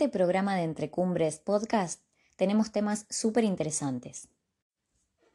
[0.00, 2.00] este programa de Entre Cumbres Podcast
[2.36, 4.28] tenemos temas súper interesantes.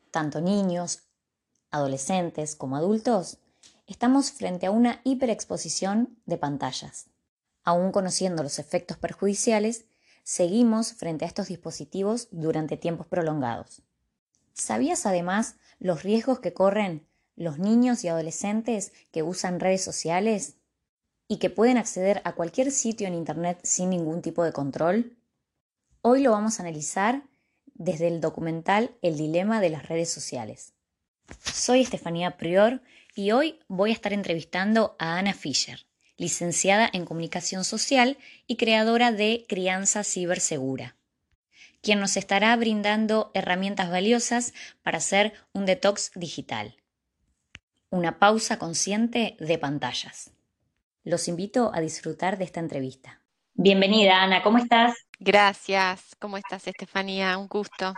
[0.09, 1.03] Tanto niños,
[1.69, 3.37] adolescentes como adultos
[3.85, 7.05] estamos frente a una hiperexposición de pantallas.
[7.63, 9.85] Aún conociendo los efectos perjudiciales,
[10.23, 13.83] seguimos frente a estos dispositivos durante tiempos prolongados.
[14.53, 20.55] ¿Sabías además los riesgos que corren los niños y adolescentes que usan redes sociales
[21.27, 25.17] y que pueden acceder a cualquier sitio en Internet sin ningún tipo de control?
[26.01, 27.23] Hoy lo vamos a analizar
[27.73, 30.73] desde el documental El dilema de las redes sociales.
[31.43, 32.81] Soy Estefanía Prior
[33.15, 39.11] y hoy voy a estar entrevistando a Ana Fischer, licenciada en Comunicación Social y creadora
[39.11, 40.95] de Crianza Cibersegura,
[41.81, 44.53] quien nos estará brindando herramientas valiosas
[44.83, 46.75] para hacer un detox digital.
[47.89, 50.31] Una pausa consciente de pantallas.
[51.05, 53.21] Los invito a disfrutar de esta entrevista.
[53.53, 54.95] Bienvenida, Ana, ¿cómo estás?
[55.19, 57.37] Gracias, ¿cómo estás, Estefanía?
[57.37, 57.93] Un gusto.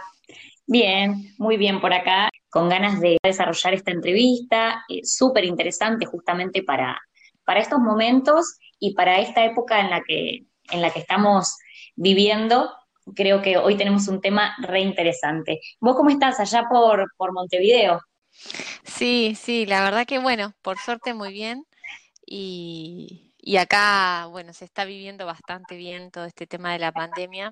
[0.66, 6.64] Bien, muy bien por acá con ganas de desarrollar esta entrevista, eh, súper interesante justamente
[6.64, 7.00] para,
[7.46, 11.56] para estos momentos y para esta época en la que, en la que estamos
[11.96, 12.70] viviendo.
[13.16, 15.62] Creo que hoy tenemos un tema re interesante.
[15.80, 18.02] ¿Vos cómo estás allá por, por Montevideo?
[18.84, 21.64] Sí, sí, la verdad que bueno, por suerte muy bien.
[22.30, 27.50] Y, y acá, bueno, se está viviendo bastante bien todo este tema de la pandemia,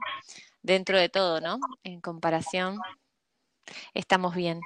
[0.61, 1.57] dentro de todo, ¿no?
[1.85, 2.77] En comparación,
[3.93, 4.59] estamos bien.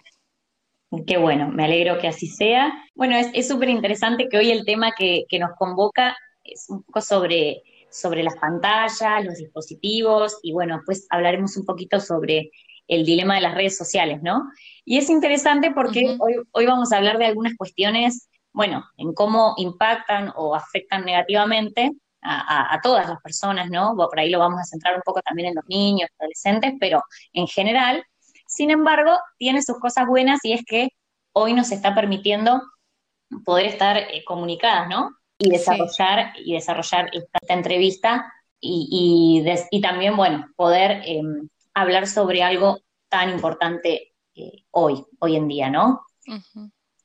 [1.06, 2.74] Qué bueno, me alegro que así sea.
[2.96, 7.62] Bueno, es súper interesante que hoy el tema que, nos convoca es un poco sobre,
[7.92, 12.50] sobre las pantallas, los dispositivos y bueno, pues hablaremos un poquito sobre
[12.88, 14.50] el dilema de las redes sociales, ¿no?
[14.84, 19.54] Y es interesante porque hoy, hoy vamos a hablar de algunas cuestiones, bueno, en cómo
[19.58, 21.92] impactan o afectan negativamente
[22.22, 23.96] a, a, todas las personas, ¿no?
[23.96, 27.02] Por ahí lo vamos a centrar un poco también en los niños, adolescentes, pero
[27.34, 28.04] en general
[28.50, 30.90] sin embargo, tiene sus cosas buenas y es que
[31.34, 32.60] hoy nos está permitiendo
[33.46, 35.12] poder estar eh, comunicadas, ¿no?
[35.38, 39.44] Y desarrollar, y desarrollar esta, entrevista y,
[39.82, 46.02] también, bueno, poder em, hablar sobre algo tan importante eh, hoy, hoy en día, ¿no?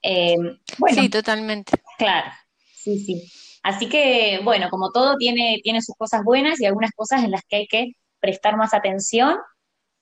[0.07, 0.59] Em,
[0.91, 1.73] sí, totalmente.
[1.97, 2.31] Claro,
[2.75, 3.33] sí, sí.
[3.63, 7.41] Así que, bueno, como todo tiene, tiene sus cosas buenas y algunas cosas en las
[7.49, 9.39] que hay que prestar más atención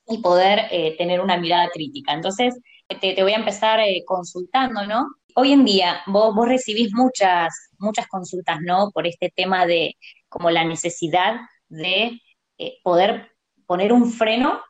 [0.09, 2.13] y poder eh, tener una mirada crítica.
[2.13, 2.59] Entonces,
[3.01, 5.07] te, voy a empezar eh, consultando, ¿no?
[5.37, 8.91] Hoy en día vos, vos recibís muchas, muchas consultas, ¿no?
[8.91, 9.95] Por este tema de
[10.29, 11.37] como la necesidad
[11.69, 12.21] de
[12.59, 13.31] eh, poder
[13.67, 14.61] poner un freno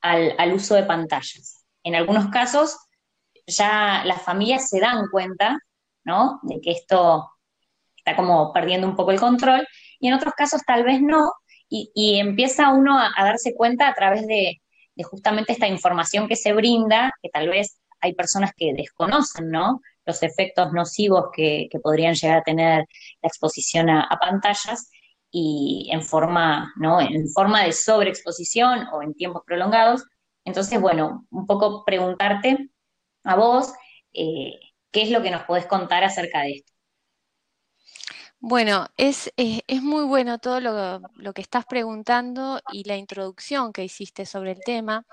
[0.00, 1.64] al, al uso de pantallas.
[1.82, 2.78] En algunos casos
[3.46, 5.58] ya las familias se dan cuenta,
[6.04, 6.40] ¿no?
[6.42, 7.30] De que esto
[7.96, 9.66] está como perdiendo un poco el control,
[9.98, 11.32] y en otros casos tal vez no,
[11.68, 14.60] y, empieza uno a, darse cuenta a través de,
[15.04, 19.80] justamente esta información que se brinda, que tal vez hay personas que desconocen, ¿no?
[20.04, 22.84] Los efectos nocivos que, podrían llegar a tener
[23.22, 24.90] la exposición a, pantallas
[25.30, 27.00] y en forma, ¿no?
[27.00, 30.04] En forma de sobreexposición o en tiempos prolongados.
[30.44, 32.70] Entonces, bueno, un poco preguntarte
[33.26, 33.72] a vos,
[34.12, 34.58] eh,
[34.90, 36.72] ¿qué es lo que nos podés contar acerca de esto?
[38.38, 44.24] Bueno, es, es muy bueno todo lo, que estás preguntando y la introducción que hiciste
[44.24, 45.04] sobre el tema,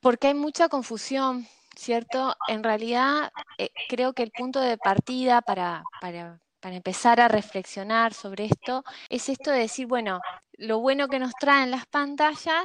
[0.00, 1.46] porque hay mucha confusión,
[1.76, 2.34] ¿cierto?
[2.48, 8.14] En realidad, eh, creo que el punto de partida para, para, para empezar a reflexionar
[8.14, 10.20] sobre esto es esto de decir, bueno,
[10.52, 12.64] lo bueno que nos traen las pantallas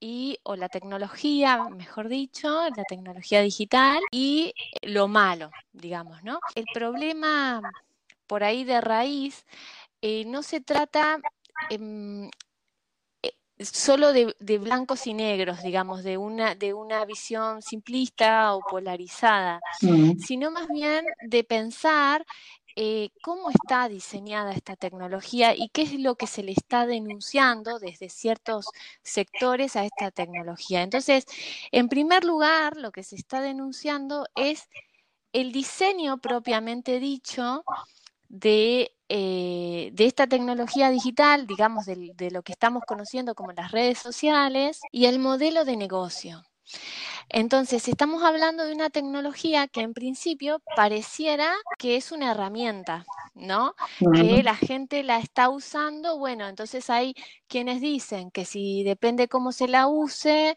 [0.00, 6.40] y o la tecnología, mejor dicho, la tecnología digital y lo malo, digamos, ¿no?
[6.54, 7.60] El problema
[8.26, 9.44] por ahí de raíz,
[10.02, 11.18] eh, no se trata
[11.68, 12.30] em,
[13.24, 19.60] eh, solo de, blancos y negros, digamos, de una, de una visión simplista o polarizada,
[19.82, 20.18] mm.
[20.20, 22.24] sino más bien de pensar
[22.82, 27.78] eh, cómo está diseñada esta tecnología y qué es lo que se le está denunciando
[27.78, 28.64] desde ciertos
[29.02, 30.80] sectores a esta tecnología.
[30.82, 31.26] Entonces,
[31.72, 34.66] en primer lugar, lo que se está denunciando es
[35.34, 37.64] el diseño propiamente dicho
[38.42, 44.80] eh, de, esta tecnología digital, digamos, de lo que estamos conociendo como las redes sociales
[44.90, 46.49] y el modelo de negocio.
[47.28, 53.74] Entonces, estamos hablando de una tecnología que en principio pareciera que es una herramienta, ¿no?
[54.12, 56.18] Que la gente la está usando.
[56.18, 57.14] Bueno, entonces hay
[57.46, 60.56] quienes dicen que si depende cómo se la use,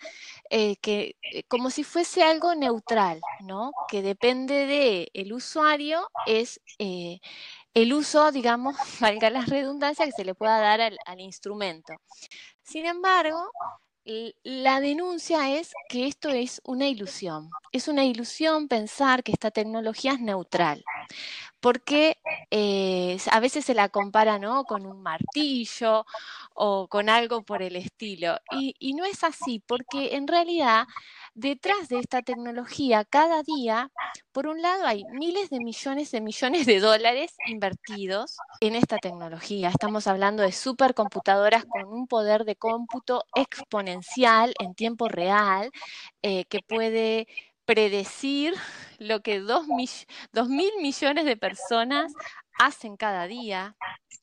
[0.50, 3.72] eh, que eh, como si fuese algo neutral, ¿no?
[3.88, 10.36] Que depende del el usuario, es el uso, digamos, valga la redundancia, que se le
[10.36, 11.94] pueda dar al, al instrumento.
[12.64, 13.52] Sin embargo,
[14.06, 17.50] la denuncia es que esto es una ilusión.
[17.72, 20.84] Es una ilusión pensar que esta tecnología es neutral,
[21.60, 22.18] porque
[22.52, 24.66] eh, a veces se la compara ¿no?
[24.66, 26.06] con un martillo
[26.54, 28.38] o con algo por el estilo.
[28.52, 30.86] Y, y no es así, porque en realidad
[31.36, 33.92] detrás de esta tecnología, cada día,
[34.32, 39.70] por un lado, hay miles de millones de millones de dólares invertidos en esta tecnología.
[39.70, 45.72] Estamos hablando de supercomputadoras con un poder de cómputo exponencial en tiempo real
[46.22, 47.28] eh, que puede
[47.66, 48.54] predecir
[49.00, 49.66] lo que dos,
[50.32, 52.14] dos mil millones de personas
[52.60, 53.76] hacen cada día.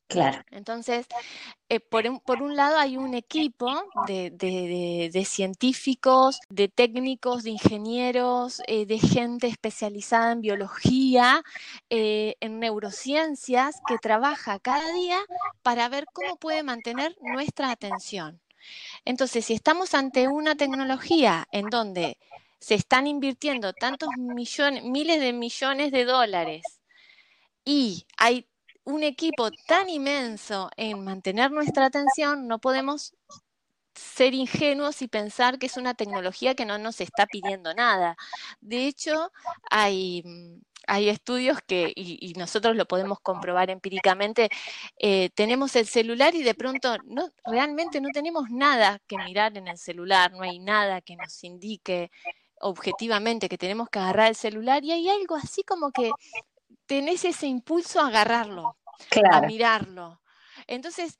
[0.07, 0.43] Claro.
[0.51, 1.07] Entonces,
[1.69, 3.67] eh, por, un, por, un, lado hay un equipo
[4.07, 11.43] de, de, de, científicos, de técnicos, de ingenieros, eh, de gente especializada en biología,
[11.89, 15.19] eh, en neurociencias, que trabaja cada día
[15.63, 18.41] para ver cómo puede mantener nuestra atención.
[19.05, 22.17] Entonces, si estamos ante una tecnología en donde
[22.59, 26.80] se están invirtiendo tantos millones, miles de millones de dólares
[27.65, 28.47] y hay
[28.83, 33.13] un equipo tan inmenso en mantener nuestra atención, no podemos
[33.93, 38.15] ser ingenuos y pensar que es una tecnología que no nos está pidiendo nada.
[38.61, 39.31] De hecho,
[39.69, 40.23] hay,
[40.87, 44.49] hay estudios que, y, nosotros lo podemos comprobar empíricamente,
[44.97, 49.67] eh, tenemos el celular y de pronto no, realmente no tenemos nada que mirar en
[49.67, 52.11] el celular, no hay nada que nos indique
[52.61, 56.11] objetivamente que tenemos que agarrar el celular y hay algo así como que
[56.91, 58.75] tenés ese impulso a agarrarlo,
[59.31, 60.21] a mirarlo.
[60.67, 61.17] Entonces,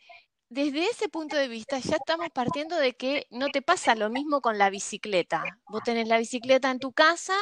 [0.50, 4.41] desde ese punto de vista ya estamos partiendo de que no te pasa lo mismo
[4.41, 5.45] con la bicicleta.
[5.69, 7.35] Vos tenés la bicicleta en tu casa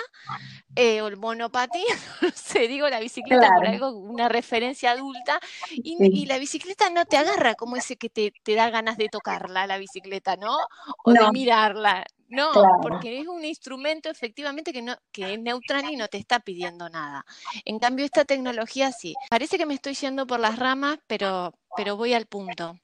[0.75, 1.81] eh, o el monopatín,
[2.21, 5.39] no sé, digo la bicicleta por algo, una referencia adulta,
[5.71, 9.79] y, la bicicleta no te agarra como ese que te, da ganas de tocarla, la
[9.79, 10.55] bicicleta, ¿no?
[11.03, 12.05] O de mirarla.
[12.29, 16.39] No, porque es un instrumento efectivamente que, no, que es neutral y no te está
[16.39, 17.25] pidiendo nada.
[17.65, 19.15] En cambio, esta tecnología sí.
[19.29, 22.79] Parece que me estoy yendo por las ramas, pero, pero voy al punto.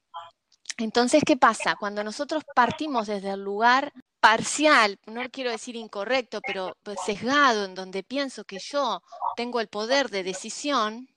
[0.78, 1.76] Entonces, ¿qué pasa?
[1.76, 3.92] Cuando nosotros partimos desde el lugar
[4.26, 9.00] parcial, no quiero decir incorrecto, pero sesgado, en donde pienso que yo
[9.36, 11.08] tengo el poder de decisión,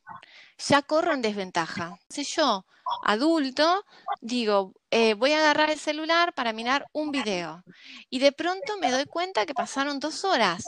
[0.60, 1.98] ya corro en desventaja.
[2.08, 2.68] Si yo,
[3.04, 3.84] adulto,
[4.22, 7.64] digo, eh, voy a agarrar el celular para mirar un video
[8.12, 10.64] y de pronto me doy cuenta que pasaron dos horas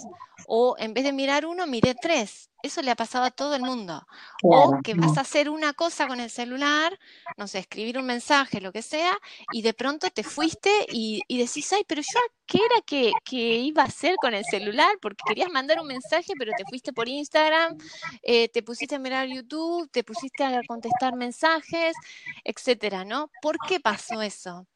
[0.48, 2.50] o en vez de mirar uno, miré tres.
[2.64, 4.06] Eso le ha pasado a todo el mundo.
[4.44, 6.98] o que vas a hacer una cosa con el celular,
[7.38, 9.18] no sé, escribir un mensaje, lo que sea,
[9.52, 12.20] y de pronto te fuiste y, decís, ay, pero yo,
[12.52, 14.98] ¿qué era que, iba a hacer con el celular?
[15.02, 17.78] Porque querías mandar un mensaje, pero te fuiste por Instagram,
[18.22, 21.96] eh, te pusiste a mirar YouTube, te pusiste a contestar mensajes,
[22.44, 23.30] etcétera, ¿no?
[23.42, 24.68] ¿Por qué pasó eso?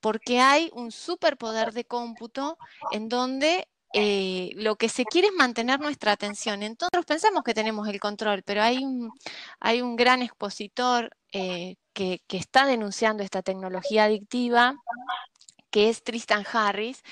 [0.00, 2.56] Porque hay un superpoder de cómputo
[2.92, 6.62] en donde eh, lo que se quiere es mantener nuestra atención.
[6.62, 9.12] Entonces pensamos que tenemos el control, pero hay un,
[9.58, 14.74] hay un gran expositor eh, que, que, está denunciando esta tecnología adictiva
[15.70, 17.02] que es Tristan Harris,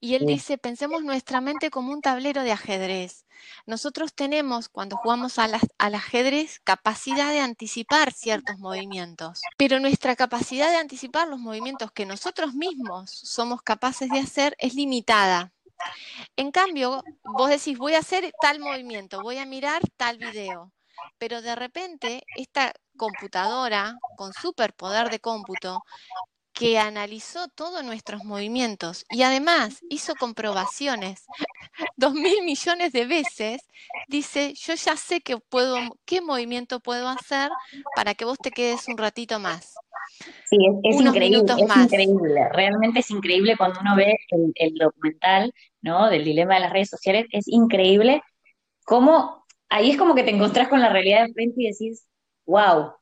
[0.00, 3.26] y él dice, pensemos nuestra mente como un tablero de ajedrez.
[3.66, 10.76] Nosotros tenemos, cuando jugamos al ajedrez, capacidad de anticipar ciertos movimientos, pero nuestra capacidad de
[10.76, 15.52] anticipar los movimientos que nosotros mismos somos capaces de hacer es limitada.
[16.36, 20.72] En cambio, vos decís, voy a hacer tal movimiento, voy a mirar tal video,
[21.18, 25.82] pero de repente esta computadora con superpoder de cómputo
[26.60, 31.24] que analizó todos nuestros movimientos y además hizo comprobaciones
[31.96, 33.62] dos mil millones de veces,
[34.08, 37.50] dice, yo ya sé que puedo, qué movimiento puedo hacer
[37.96, 39.72] para que vos te quedes un ratito más.
[40.50, 44.18] Sí, es, increíble, es increíble, realmente es increíble cuando uno ve
[44.56, 46.10] el, documental, ¿no?
[46.10, 48.20] Del dilema de las redes sociales, es increíble
[48.84, 52.06] cómo ahí es como que te encontrás con la realidad de frente y decís,
[52.44, 52.99] wow.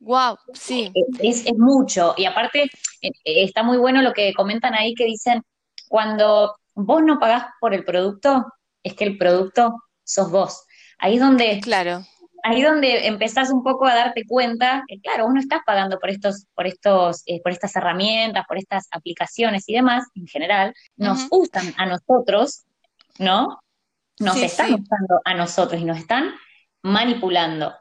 [0.00, 0.92] Wow, eh, sí.
[1.20, 2.14] Es, es, mucho.
[2.16, 2.70] Y aparte,
[3.02, 5.42] eh, está muy bueno lo que comentan ahí que dicen,
[5.88, 8.46] cuando vos no pagás por el producto,
[8.82, 10.64] es que el producto sos vos.
[10.98, 12.04] Ahí es donde claro
[12.42, 16.46] ahí donde empezás un poco a darte cuenta que, claro, uno está pagando por estos,
[16.54, 21.72] por estos, eh, por estas herramientas, por estas aplicaciones y demás, en general, nos gustan
[21.76, 22.64] a nosotros,
[23.18, 23.60] ¿no?
[24.18, 26.34] Nos están usando a nosotros y nos están
[26.82, 27.74] manipulando.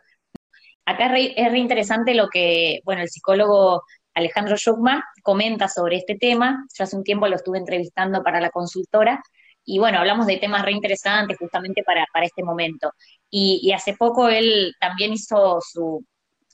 [0.85, 3.83] Acá es re, interesante lo que, bueno, el psicólogo
[4.13, 6.65] Alejandro Schuckman comenta sobre este tema.
[6.77, 9.21] Yo hace un tiempo lo estuve entrevistando para la consultora
[9.63, 12.91] y bueno, hablamos de temas re interesantes justamente para, para este momento.
[13.29, 16.03] Y, hace poco él también hizo su,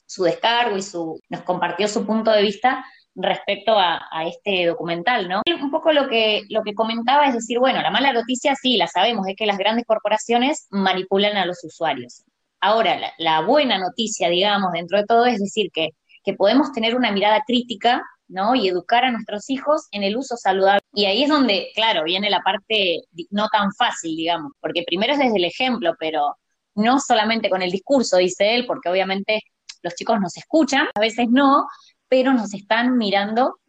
[0.06, 5.42] su descargo y su, nos compartió su punto de vista respecto a, este documental, ¿no?
[5.60, 8.88] Un poco lo que, lo que comentaba es decir, bueno, la mala noticia sí, la
[8.88, 12.24] sabemos, es que las grandes corporaciones manipulan a los usuarios.
[12.68, 17.14] Ahora, la, buena noticia, digamos, dentro de todo es decir que, que podemos tener una
[17.14, 18.56] mirada crítica, ¿no?
[18.56, 20.82] Y educar a nuestros hijos en el uso saludable.
[20.94, 25.20] Y ahí es donde, claro, viene la parte no tan fácil, digamos, porque primero es
[25.20, 26.36] desde el ejemplo, pero
[26.76, 29.44] no solamente con el discurso, dice él, porque obviamente
[29.82, 31.68] los chicos nos escuchan, a veces no,
[32.10, 33.60] pero nos están mirando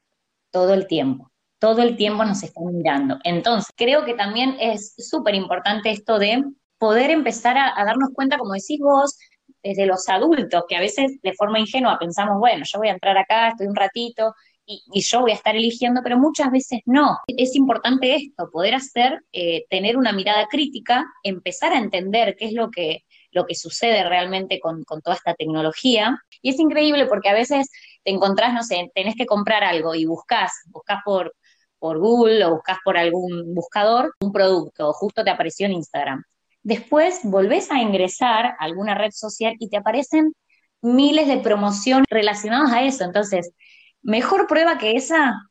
[0.51, 1.31] todo el tiempo.
[1.61, 3.19] Todo el tiempo nos están mirando.
[3.23, 6.43] Entonces, creo que también es súper importante esto de
[6.79, 9.19] poder empezar a, darnos cuenta, como decís vos,
[9.63, 13.19] desde los adultos, que a veces de forma ingenua pensamos, bueno, yo voy a entrar
[13.19, 17.19] acá, estoy un ratito y, yo voy a estar eligiendo, pero muchas veces no.
[17.27, 22.53] Es importante esto, poder hacer, eh, tener una mirada crítica, empezar a entender qué es
[22.53, 26.23] lo que, lo que sucede realmente con, con toda esta tecnología.
[26.43, 27.71] Y es increíble porque a veces
[28.05, 31.35] te encontrás, no sé, tenés que comprar algo y buscas, buscas por,
[31.79, 36.23] por Google o buscas por algún buscador un producto, justo te apareció en Instagram.
[36.69, 40.35] Después volvés a ingresar a alguna red social y te aparecen
[40.83, 43.05] miles de promociones relacionadas a eso.
[43.05, 43.55] Entonces,
[44.03, 45.49] mejor prueba que esa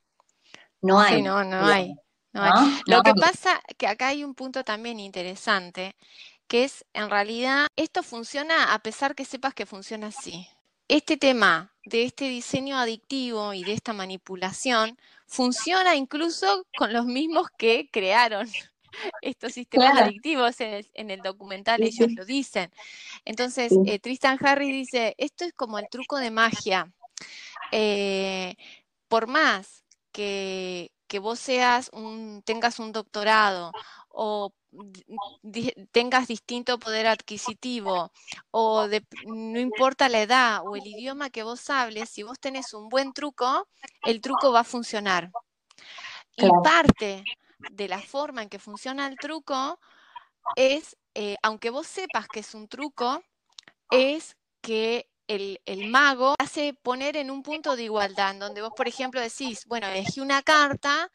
[0.80, 1.16] no hay.
[1.16, 1.96] Sí, no, no hay.
[2.86, 5.96] Lo que pasa que acá hay un punto también interesante,
[6.48, 10.48] que es en realidad esto funciona a pesar que sepas que funciona así.
[10.88, 17.48] Este tema de este diseño adictivo y de esta manipulación funciona incluso con los mismos
[17.58, 18.48] que crearon
[19.22, 22.72] estos sistemas adictivos en el, documental, ellos lo dicen.
[23.26, 26.92] Entonces, eh, Tristan Harris dice, esto es como el truco de magia.
[27.72, 28.56] Eh,
[29.08, 33.72] por más que, que vos seas un, tengas un doctorado
[34.10, 34.52] o
[35.92, 38.12] tengas distinto poder adquisitivo
[38.52, 38.88] o
[39.26, 43.14] no importa la edad o el idioma que vos hables, si vos tenés un buen
[43.14, 43.68] truco,
[44.04, 45.32] el truco va a funcionar.
[46.36, 47.24] Y parte
[47.72, 49.80] de la forma en que funciona el truco
[50.56, 53.24] es, eh, aunque vos sepas que es un truco,
[53.92, 58.72] es que el, el, mago hace poner en un punto de igualdad, en donde vos,
[58.76, 61.12] por ejemplo, decís, bueno, elegí una carta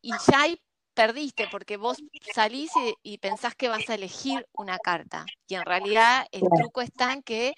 [0.00, 0.60] y ya hay
[0.94, 1.98] perdiste porque vos
[2.34, 2.70] salís
[3.02, 5.24] y, pensás que vas a elegir una carta.
[5.46, 7.54] Y en realidad el truco está en que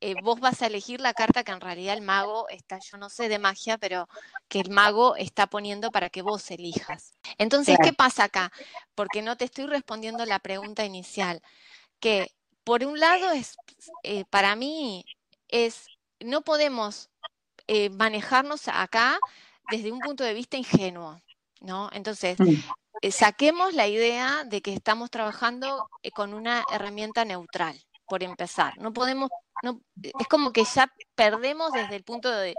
[0.00, 3.08] eh, vos vas a elegir la carta que en realidad el mago está, yo no
[3.08, 4.08] sé de magia, pero
[4.48, 7.14] que el mago está poniendo para que vos elijas.
[7.38, 8.52] Entonces, ¿qué pasa acá?
[8.94, 11.40] Porque no te estoy respondiendo la pregunta inicial.
[12.00, 12.32] Que
[12.64, 13.56] por un lado es,
[14.02, 15.04] eh, para mí,
[15.48, 15.86] es,
[16.20, 17.10] no podemos
[17.66, 19.18] eh, manejarnos acá
[19.70, 21.20] desde un punto de vista ingenuo.
[21.64, 21.88] ¿No?
[21.92, 22.54] Entonces, mm.
[23.02, 28.78] eh, saquemos la idea de que estamos trabajando eh, con una herramienta neutral, por empezar.
[28.78, 29.30] No podemos,
[29.62, 32.54] no, es como que ya perdemos desde el punto de,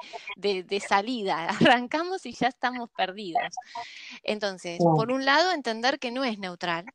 [0.87, 1.47] salida,
[1.79, 3.53] arrancamos y ya estamos perdidos.
[4.23, 6.85] Entonces, por un lado, entender que no es neutral.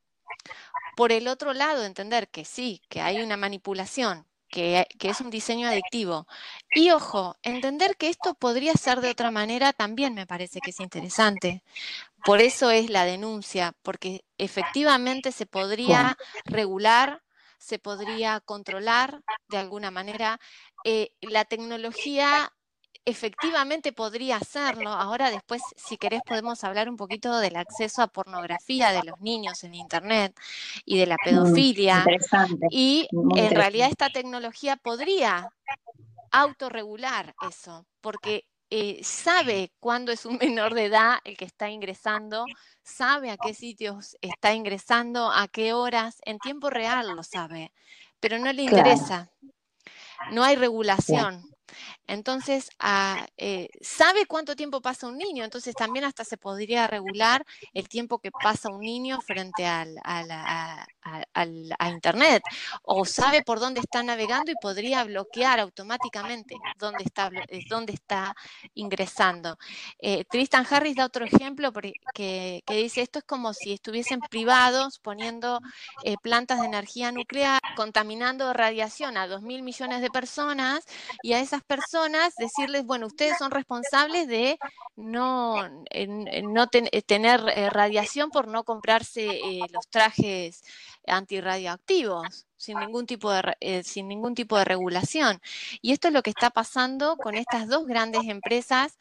[0.97, 5.69] Por el otro lado, entender que sí, que hay una manipulación, que, es un diseño
[5.69, 6.27] adictivo.
[6.75, 10.81] Y ojo, entender que esto podría ser de otra manera también me parece que es
[10.81, 11.63] interesante.
[12.25, 17.23] Por eso es la denuncia, porque efectivamente se podría regular,
[17.59, 20.41] se podría controlar de alguna manera.
[20.85, 22.53] Eh, la tecnología
[23.05, 24.91] efectivamente podría hacerlo.
[24.91, 29.65] Ahora después, si querés, podemos hablar un poquito del acceso a pornografía de los niños
[29.65, 30.39] en Internet
[30.85, 32.05] y de la pedofilia.
[32.71, 35.49] y en realidad esta tecnología podría
[36.31, 42.45] autorregular eso, porque eh, sabe cuándo es un menor de edad el que está ingresando,
[42.83, 47.73] sabe a qué sitios está ingresando, a qué horas, en tiempo real lo sabe,
[48.21, 49.31] pero no le interesa.
[50.33, 51.43] No hay regulación.
[52.11, 57.47] Entonces, ah, eh, sabe cuánto tiempo pasa un niño, entonces también hasta se podría regular
[57.73, 60.87] el tiempo que pasa un niño frente al, a,
[61.89, 62.43] Internet,
[62.83, 67.61] o sabe por dónde está navegando y podría bloquear automáticamente dónde está, eh,
[68.75, 69.57] ingresando.
[70.01, 71.73] Eh, Tristan Harris da otro ejemplo
[72.13, 75.61] que, que, dice, esto es como si estuviesen privados poniendo
[76.23, 80.85] plantas de energía nuclear, contaminando radiación a dos mil millones de personas
[81.23, 82.00] y a esas personas
[82.37, 84.59] decirles, bueno, ustedes son responsables de
[84.97, 90.63] no, no eh, tener eh, radiación por no comprarse eh, los trajes
[91.07, 95.41] antirradioactivos sin ningún tipo de sin ningún tipo de regulación.
[95.81, 98.99] Y esto es lo que está pasando con estas dos grandes empresas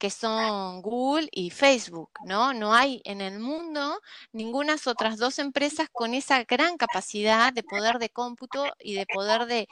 [0.00, 2.54] que son Google y Facebook, ¿no?
[2.54, 4.00] No hay en el mundo
[4.32, 9.46] ninguna otras dos empresas con esa gran capacidad de poder de cómputo y de poder
[9.46, 9.68] de,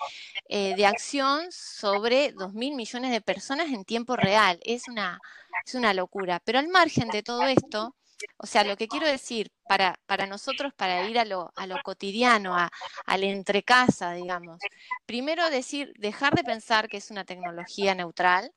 [0.49, 4.61] eh, de acción sobre 2 mil millones de personas en tiempo real.
[4.65, 5.19] Es una,
[5.67, 6.41] es una locura.
[6.45, 7.95] Pero al margen de todo esto,
[8.37, 11.77] o sea, lo que quiero decir para, para nosotros, para ir a lo, a lo
[11.83, 12.71] cotidiano, a,
[13.07, 14.59] al entrecasa, digamos,
[15.07, 18.53] primero decir, dejar de pensar que es una tecnología neutral.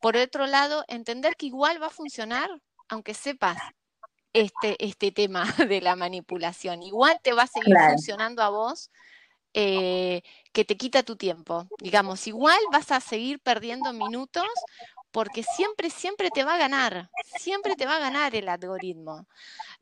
[0.00, 2.50] Por otro lado, entender que igual va a funcionar
[2.88, 3.58] aunque sepas
[4.32, 6.82] este, este tema de la manipulación.
[6.82, 8.90] Igual te va a seguir funcionando a vos
[9.54, 10.22] eh,
[10.52, 11.66] que te quita tu tiempo.
[11.78, 14.46] Digamos, igual vas a seguir perdiendo minutos
[15.10, 19.26] porque siempre, siempre te va a ganar, siempre te va a ganar el algoritmo.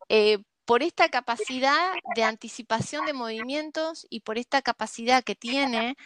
[0.08, 5.96] Eh, por esta capacidad de anticipación de movimientos y por esta capacidad que tiene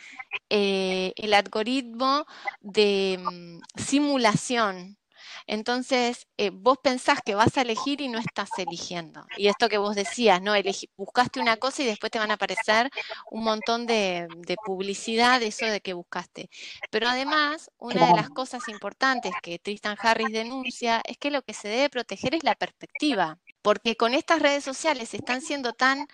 [0.50, 2.26] eh, el algoritmo
[2.60, 4.98] de mm, simulación
[5.46, 9.24] entonces, eh, vos pensás que vas a elegir y no estás eligiendo.
[9.36, 10.52] Y esto que vos decías, ¿no?
[10.96, 12.90] buscaste una cosa y después te van a aparecer
[13.30, 16.48] un montón de, de publicidad de eso de que buscaste.
[16.90, 21.54] Pero además, una de las cosas importantes que Tristan Harris denuncia es que lo que
[21.54, 23.38] se debe proteger es la perspectiva.
[23.62, 26.06] Porque con estas redes sociales están siendo tan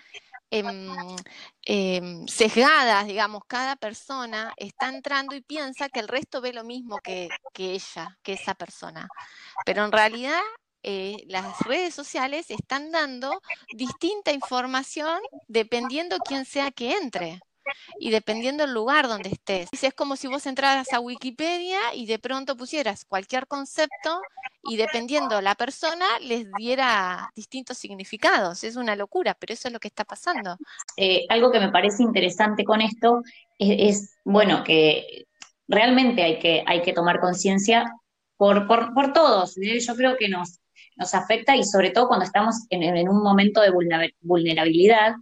[0.50, 6.98] em, sesgadas, digamos, cada persona está entrando y piensa que el resto ve lo mismo
[6.98, 9.08] que, ella, que esa persona.
[9.64, 10.40] Pero en realidad
[10.82, 13.42] eh, las redes sociales están dando
[13.74, 17.40] distinta información dependiendo quién sea que entre
[17.98, 19.68] y dependiendo del lugar donde estés.
[19.82, 24.20] Es como si vos entraras a Wikipedia y de pronto pusieras cualquier concepto
[24.64, 28.64] y dependiendo la persona les diera distintos significados.
[28.64, 30.56] Es una locura, pero eso es lo que está pasando.
[30.96, 33.22] Eh, algo que me parece interesante con esto
[33.58, 35.26] es, bueno, que
[35.66, 37.92] realmente hay que, hay que tomar conciencia
[38.36, 39.56] por, por, todos.
[39.58, 39.80] ¿eh?
[39.80, 40.60] Yo creo que nos,
[40.96, 43.70] nos afecta y sobre todo cuando estamos en un momento de
[44.20, 45.14] vulnerabilidad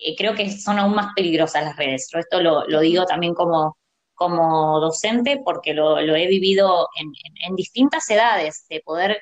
[0.00, 2.08] eh, creo que son aún más peligrosas las redes.
[2.12, 3.76] esto lo, digo también como,
[4.14, 9.20] como docente porque lo, he vivido en, distintas edades, de poder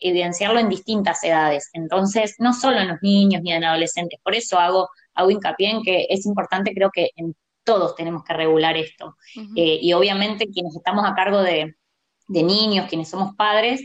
[0.00, 1.70] evidenciarlo en distintas edades.
[1.72, 4.20] Entonces, no solo en los niños ni en adolescentes.
[4.22, 8.34] Por eso hago, hago hincapié en que es importante, creo que en todos tenemos que
[8.34, 9.16] regular esto.
[9.56, 11.74] Eh, y obviamente quienes estamos a cargo de,
[12.28, 13.80] de niños, quienes somos padres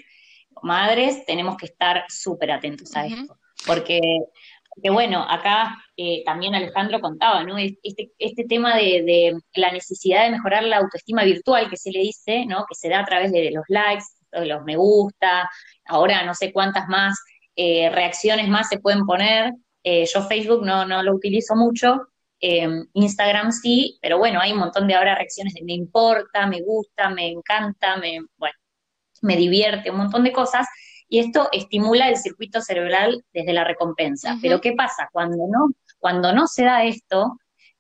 [0.54, 3.38] o madres, tenemos que estar súper atentos a esto.
[3.66, 4.00] Porque
[4.82, 7.58] que bueno, acá eh, también Alejandro contaba, ¿no?
[7.58, 12.46] Este, este tema de, la necesidad de mejorar la autoestima virtual que se le dice,
[12.46, 12.66] ¿no?
[12.68, 15.50] Que se da a través de los likes, de los me gusta,
[15.86, 17.20] ahora no sé cuántas más
[17.56, 19.54] eh, reacciones más se pueden poner.
[19.84, 22.08] Eh, yo Facebook no, no lo utilizo mucho,
[22.94, 27.10] Instagram sí, pero bueno, hay un montón de ahora reacciones de me importa, me gusta,
[27.10, 28.56] me encanta, me, bueno,
[29.22, 30.68] me divierte, un montón de cosas
[31.14, 34.40] y esto estimula el circuito cerebral desde la recompensa.
[34.42, 37.38] Pero ¿qué pasa cuando no, cuando no se da esto?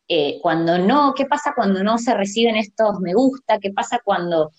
[0.07, 3.57] Eh, cuando no, ¿qué pasa cuando no se reciben estos me gusta?
[3.57, 4.51] ¿Qué pasa cuando,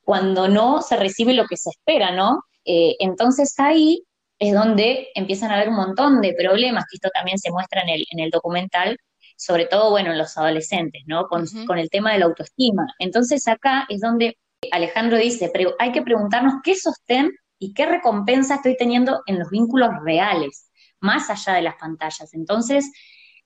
[0.00, 2.44] cuando no se recibe lo que se espera, no?
[2.64, 4.02] Eh, entonces ahí
[4.38, 7.90] es donde empiezan a haber un montón de problemas, que esto también se muestra en
[7.90, 8.96] el, en el documental,
[9.36, 11.26] sobre todo, bueno, en los adolescentes, ¿no?
[11.26, 12.86] Con, con el tema de la autoestima.
[12.98, 14.38] Entonces acá es donde
[14.72, 19.50] Alejandro dice, pero hay que preguntarnos qué sostén y qué recompensa estoy teniendo en los
[19.50, 22.32] vínculos reales, más allá de las pantallas.
[22.34, 22.90] Entonces,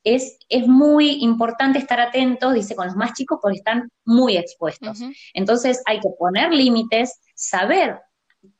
[0.02, 4.98] es, es muy importante estar atentos, dice, con los más chicos porque están muy expuestos.
[5.34, 8.00] Entonces, hay que poner límites, saber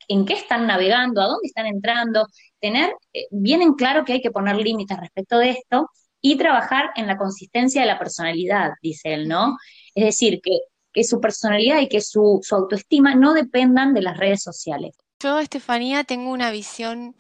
[0.09, 2.27] en qué están navegando, a dónde están entrando,
[2.61, 5.89] tener eh, bien en claro que hay que poner límites respecto de esto
[6.21, 9.57] y trabajar en la consistencia de la personalidad, dice él, ¿no?
[9.95, 10.59] Es decir, que,
[10.93, 14.97] que su personalidad y que su, su autoestima no dependan de las redes sociales.
[15.23, 17.15] Yo, Estefanía, tengo una visión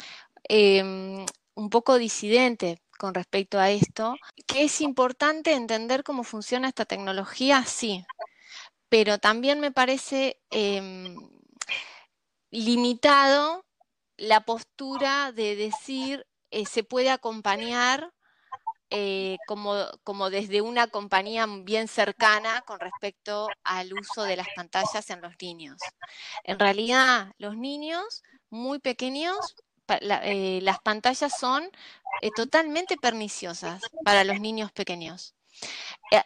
[0.44, 6.86] em, un poco disidente con respecto a esto, que es importante entender cómo funciona esta
[6.86, 8.06] tecnología, sí,
[8.88, 11.14] pero también me parece em,
[12.50, 13.66] limitado
[14.16, 18.12] la postura de decir eh, se puede acompañar
[18.90, 25.10] eh, como, como desde una compañía bien cercana con respecto al uso de las pantallas
[25.10, 25.78] en los niños.
[26.42, 29.36] En realidad, los niños muy pequeños,
[29.88, 31.70] eh, las pantallas son
[32.22, 35.34] eh, totalmente perniciosas para los niños pequeños.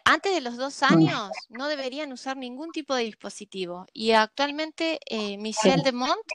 [0.05, 5.01] antes de los dos años no deberían usar ningún tipo de dispositivo y actualmente
[5.39, 6.27] Michel de Mont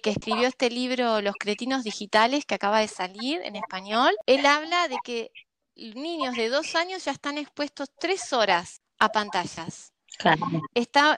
[0.00, 4.88] que escribió este libro Los cretinos digitales, que acaba de salir en español, él habla
[4.88, 5.30] de que
[5.76, 9.92] niños de dos años ya están expuestos tres horas a pantallas.
[10.74, 11.16] Está,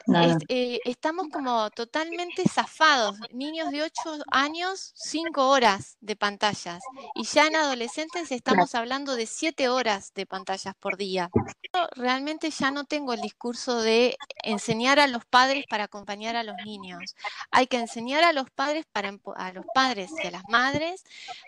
[0.48, 3.16] eh, estamos como totalmente zafados.
[3.32, 6.82] Niños de 8 años, 5 horas de pantallas.
[7.14, 11.30] Y ya en adolescentes estamos hablando de 7 horas de pantallas por día.
[11.96, 16.56] Realmente ya no tengo el discurso de enseñar a los padres para acompañar a los
[16.64, 17.14] niños.
[17.50, 21.04] Hay que enseñar a los padres para a los padres y a las madres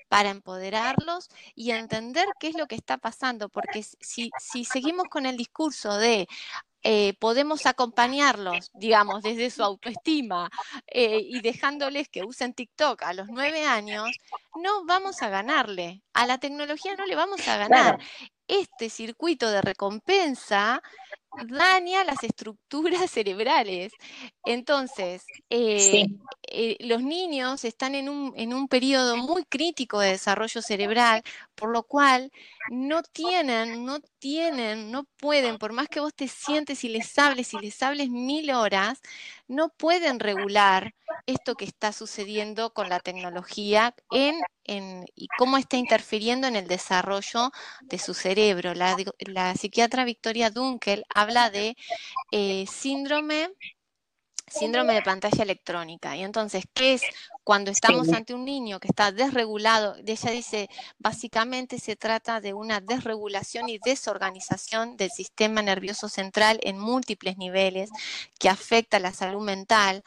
[0.09, 5.27] para empoderarlos y entender qué es lo que está pasando, porque si, si seguimos con
[5.27, 6.29] el discurso de
[6.85, 10.51] eh, podemos acompañarlos, digamos, desde su autoestima
[10.87, 14.11] eh, y dejándoles que usen TikTok a los nueve años,
[14.61, 16.03] no vamos a ganarle.
[16.12, 17.99] A la tecnología no le vamos a ganar.
[18.49, 20.83] Este circuito de recompensa
[21.47, 23.92] daña las estructuras cerebrales.
[24.45, 26.07] Entonces, eh,
[26.55, 31.23] eh, los niños están en un, en un periodo muy crítico de desarrollo cerebral,
[31.55, 32.31] por lo cual
[32.71, 37.55] no tienen, no tienen, no pueden, por más que vos te sientes y les hables
[37.55, 39.01] y les hables mil horas,
[39.49, 40.95] no pueden regular
[41.27, 46.69] esto que está sucediendo con la tecnología en, en, y cómo está interfiriendo en el
[46.69, 47.51] desarrollo
[47.83, 48.75] de su cerebro.
[48.75, 51.77] La, psiquiatra Victoria Dunkel habla de
[52.33, 53.51] eh, síndrome
[54.53, 56.17] síndrome de pantalla electrónica.
[56.17, 57.03] Y entonces, ¿qué es
[57.45, 59.97] cuando estamos ante un niño que está desregulado?
[60.07, 66.79] Ella dice, básicamente se trata de una desregulación y desorganización del sistema nervioso central en
[66.79, 67.91] múltiples niveles
[68.38, 70.05] que afecta a la salud mental.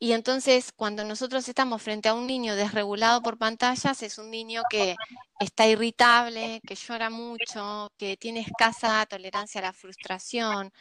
[0.00, 4.62] Y entonces, cuando nosotros estamos frente a un niño desregulado por pantallas, es un niño
[4.70, 4.94] que
[5.40, 10.72] está irritable, que llora mucho, que tiene escasa tolerancia a la frustración,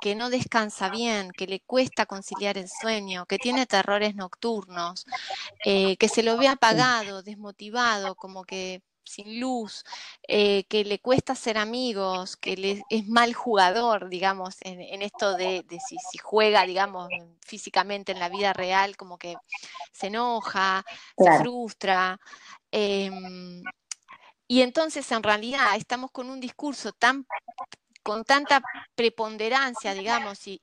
[0.00, 5.04] que no descansa bien, que le cuesta conciliar el sueño, que tiene terrores nocturnos,
[5.66, 9.84] eh, que se lo ve apagado, desmotivado, como que sin luz,
[10.26, 15.64] eh, que le cuesta ser amigos, que le, es mal jugador, digamos, en, esto de,
[15.88, 17.08] si, juega, digamos,
[17.40, 19.36] físicamente en la vida real, como que
[19.92, 20.84] se enoja,
[21.16, 22.18] se frustra.
[22.70, 23.62] Em,
[24.48, 27.26] y entonces en realidad estamos con un discurso tan
[28.02, 28.62] con tanta
[28.94, 30.58] preponderancia, digamos, y,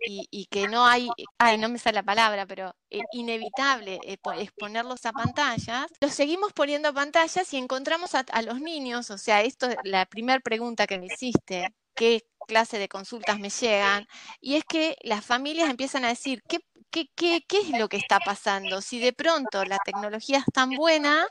[0.51, 5.11] que no hay, ay, no me sale la palabra, pero eh, inevitable eh, exponerlos a
[5.11, 9.77] pantallas, los seguimos poniendo a pantallas y encontramos a, los niños, o sea, esto es
[9.83, 14.07] la primera pregunta que me hiciste, ¿qué clase de consultas me llegan?
[14.41, 17.97] Y es que las familias empiezan a decir, ¿qué, qué, qué, qué es lo que
[17.97, 18.81] está pasando?
[18.81, 21.27] Si de pronto la tecnología es tan buena,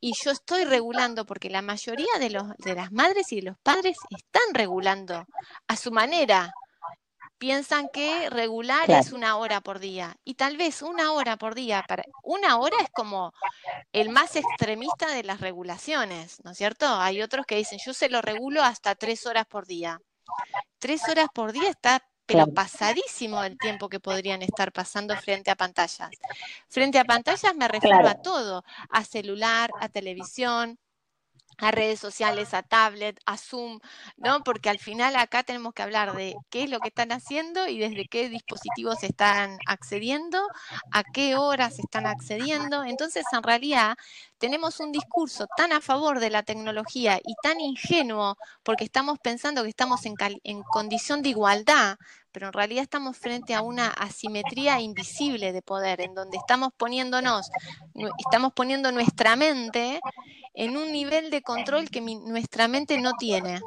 [0.00, 3.58] y yo estoy regulando porque la mayoría de, los, de las madres y de los
[3.58, 5.26] padres están regulando
[5.66, 6.52] a su manera.
[7.38, 11.84] Piensan que regular es una hora por día y tal vez una hora por día,
[11.86, 13.32] para, una hora es como
[13.92, 16.86] el más extremista de las regulaciones, ¿no es cierto?
[16.88, 20.00] Hay otros que dicen yo se lo regulo hasta tres horas por día.
[20.80, 25.56] Tres horas por día está pero pasadísimo el tiempo que podrían estar pasando frente a
[25.56, 26.10] pantallas.
[26.68, 30.78] Frente a pantallas me refiero a todo, a celular, a televisión,
[31.58, 33.80] a redes sociales, a tablet, a Zoom,
[34.16, 34.42] ¿no?
[34.44, 37.78] Porque al final acá tenemos que hablar de qué es lo que están haciendo y
[37.78, 40.40] desde qué dispositivos están accediendo,
[40.92, 42.84] a qué horas están accediendo.
[42.84, 43.96] Entonces, en realidad,
[44.38, 49.62] tenemos un discurso tan a favor de la tecnología y tan ingenuo porque estamos pensando
[49.62, 51.98] que estamos en, en condición de igualdad,
[52.32, 57.50] pero en realidad estamos frente a una asimetría invisible de poder, en donde estamos poniéndonos,
[58.18, 60.00] estamos poniendo nuestra mente
[60.54, 63.60] en un nivel de control que nuestra mente no tiene.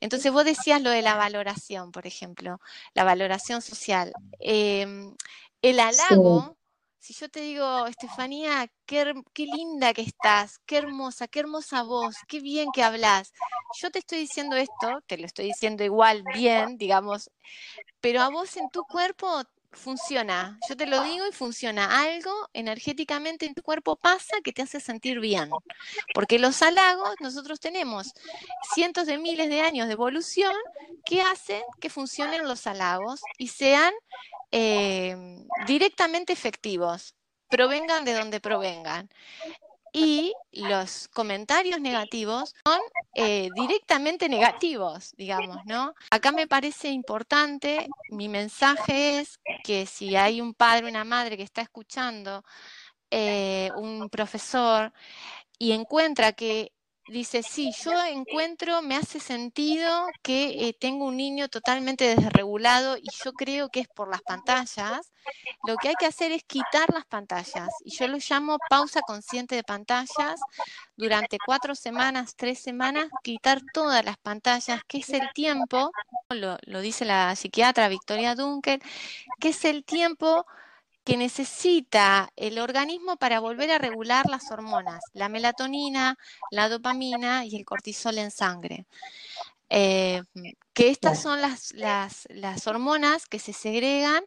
[0.00, 2.60] Entonces vos decías lo de la valoración, por ejemplo,
[2.94, 4.12] la valoración social.
[4.38, 5.14] Em,
[5.62, 6.55] el halago,
[6.98, 12.40] si yo te digo, Estefanía, qué, linda que estás, qué hermosa, qué hermosa voz, qué
[12.40, 13.32] bien que hablas.
[13.80, 17.30] Yo te estoy diciendo esto, te lo estoy diciendo igual bien, digamos,
[18.00, 19.42] pero a vos en tu cuerpo
[19.76, 22.00] funciona, yo te lo digo y funciona.
[22.02, 25.50] Algo energéticamente en tu cuerpo pasa que te hace sentir bien.
[26.14, 28.12] Porque los halagos, nosotros tenemos
[28.74, 30.54] cientos de miles de años de evolución
[31.04, 33.92] que hacen que funcionen los halagos y sean
[34.50, 35.16] eh,
[35.66, 37.14] directamente efectivos,
[37.48, 39.08] provengan de donde provengan
[39.92, 42.80] y los comentarios negativos son
[43.18, 45.94] eh, directamente negativos, digamos, ¿no?
[46.10, 51.42] Acá me parece importante, mi mensaje es que si hay un padre, una madre que
[51.42, 52.44] está escuchando,
[53.10, 54.92] eh, un profesor,
[55.58, 56.72] y encuentra que
[57.08, 63.06] dice, sí, yo encuentro, me hace sentido que eh, tengo un niño totalmente desregulado y
[63.24, 65.12] yo creo que es por las pantallas.
[65.66, 69.54] Lo que hay que hacer es quitar las pantallas y yo lo llamo pausa consciente
[69.54, 70.40] de pantallas.
[70.96, 75.90] Durante cuatro semanas, tres semanas, quitar todas las pantallas, que es el tiempo,
[76.30, 78.80] lo, lo dice la psiquiatra Victoria Dunkel,
[79.40, 80.46] que es el tiempo
[81.06, 86.18] que necesita el organismo para volver a regular las hormonas, la melatonina,
[86.50, 88.86] la dopamina y el cortisol en sangre.
[89.70, 90.20] Eh,
[90.72, 94.24] que estas son las, las, hormonas que se segregan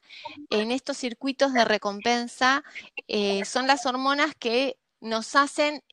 [0.50, 2.64] en estos circuitos de recompensa,
[3.10, 5.84] eh, son las hormonas que nos hacen,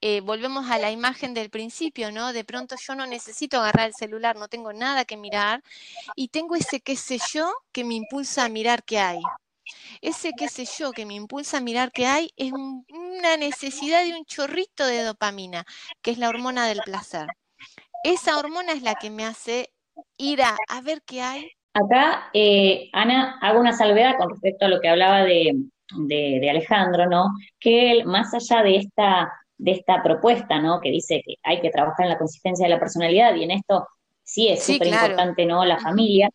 [0.00, 2.32] eh, volvemos a la imagen del principio, ¿no?
[2.32, 5.64] De pronto yo no necesito agarrar el celular, no tengo nada que mirar
[6.14, 9.20] y tengo ese qué sé yo que me impulsa a mirar qué hay.
[10.00, 14.14] Ese qué sé yo que me impulsa a mirar qué hay es una necesidad de
[14.14, 15.64] un chorrito de dopamina,
[16.02, 17.26] que es la hormona del placer.
[18.04, 19.70] Esa hormona es la que me hace
[20.18, 21.50] ir a, ver qué hay.
[21.72, 25.56] Acá, eh, Ana, hago una salvedad con respecto a lo que hablaba de,
[26.50, 27.30] Alejandro, ¿no?
[27.58, 30.80] Que él, más allá de esta, de esta propuesta, ¿no?
[30.80, 33.86] Que dice que hay que trabajar en la consistencia de la personalidad y en esto
[34.22, 35.64] sí es súper importante, ¿no?
[35.64, 36.30] La familia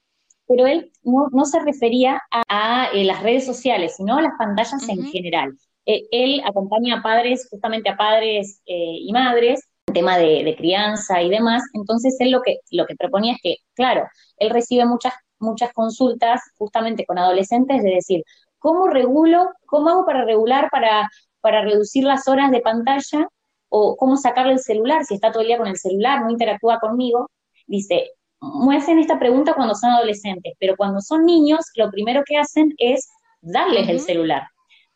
[0.50, 5.04] pero él no, se refería a, eh, las redes sociales, sino a las pantallas en
[5.04, 5.56] general.
[5.86, 11.22] Eh, él acompaña a padres, justamente a padres eh, y madres, en tema de, crianza
[11.22, 14.08] y demás, entonces él lo que, lo que proponía es que, claro,
[14.38, 18.24] él recibe muchas, muchas consultas justamente con adolescentes de decir,
[18.58, 21.10] ¿cómo regulo, cómo hago para regular, para,
[21.42, 23.28] para reducir las horas de pantalla?
[23.72, 26.80] o cómo sacarle el celular, si está todo el día con el celular, no interactúa
[26.80, 27.30] conmigo,
[27.68, 28.10] dice,
[28.42, 33.10] muestren esta pregunta cuando son adolescentes, pero cuando son niños, lo primero que hacen es
[33.42, 34.44] darles el celular.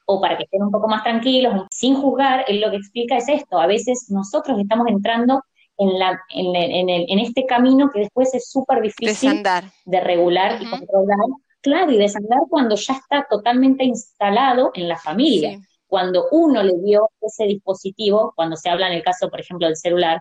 [0.06, 3.30] O para que estén un poco más tranquilos, sin juzgar, él lo que explica es
[3.30, 3.60] esto.
[3.60, 5.42] A veces nosotros estamos entrando
[5.78, 9.42] en, la, en, este camino que después es súper difícil
[9.86, 11.18] de regular y controlar.
[11.62, 15.60] Claro, y desandar cuando ya está totalmente instalado en la familia.
[15.88, 19.78] Cuando uno le dio ese dispositivo, cuando se habla en el caso, por ejemplo, del
[19.78, 20.20] celular,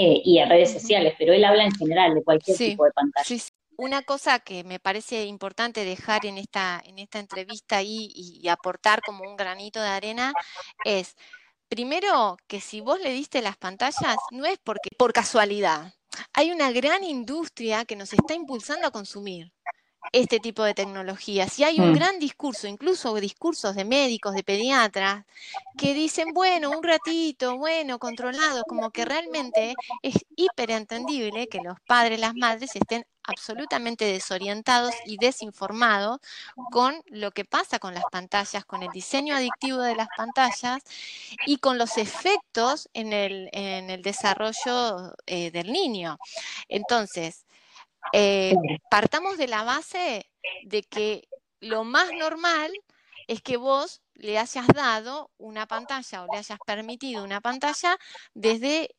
[0.00, 3.44] eh, y en redes sociales, pero él habla en general de cualquier tipo de pantalla.
[3.76, 9.00] Una cosa que me parece importante dejar en esta, en esta entrevista y, y aportar
[9.02, 10.32] como un granito de arena
[10.84, 11.16] es,
[11.68, 15.92] primero, que si vos le diste las pantallas, no es porque por casualidad.
[16.32, 19.52] Hay una gran industria que nos está impulsando a consumir
[20.12, 21.58] este tipo de tecnologías.
[21.58, 21.94] Y hay un mm.
[21.94, 25.24] gran discurso, incluso discursos de médicos, de pediatras,
[25.76, 32.20] que dicen, bueno, un ratito, bueno, controlado, como que realmente es hiperentendible que los padres,
[32.20, 36.18] las madres estén absolutamente desorientados y desinformados
[36.70, 40.82] con lo que pasa con las pantallas, con el diseño adictivo de las pantallas
[41.46, 46.18] y con los efectos en el, en el desarrollo eh, del niño.
[46.68, 47.44] Entonces,
[48.12, 48.54] eh,
[48.90, 50.30] partamos de la base
[50.64, 51.28] de que
[51.60, 52.72] lo más normal
[53.26, 57.98] es que vos le hayas dado una pantalla o le hayas permitido una pantalla
[58.34, 58.94] desde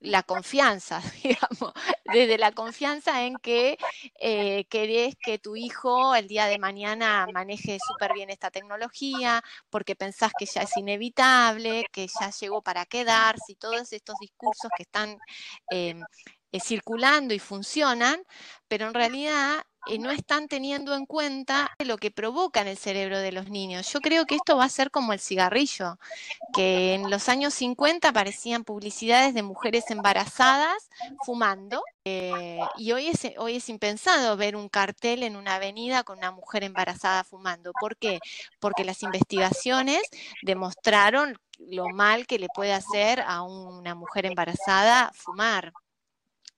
[0.00, 1.72] la confianza, digamos,
[2.04, 3.78] desde la confianza en que
[4.18, 9.96] eh, querés que tu hijo el día de mañana maneje súper bien esta tecnología, porque
[9.96, 14.82] pensás que ya es inevitable, que ya llegó para quedarse y todos estos discursos que
[14.84, 15.18] están
[15.70, 16.02] em,
[16.52, 18.22] eh, circulando y funcionan,
[18.68, 23.18] pero en realidad eh, no están teniendo en cuenta lo que provoca en el cerebro
[23.18, 23.90] de los niños.
[23.92, 25.98] Yo creo que esto va a ser como el cigarrillo,
[26.54, 30.90] que en los años 50 aparecían publicidades de mujeres embarazadas
[31.24, 36.18] fumando, eh, y hoy es, hoy es impensado ver un cartel en una avenida con
[36.18, 37.72] una mujer embarazada fumando.
[37.80, 38.20] ¿Por qué?
[38.58, 40.02] Porque las investigaciones
[40.42, 45.72] demostraron lo mal que le puede hacer a una mujer embarazada fumar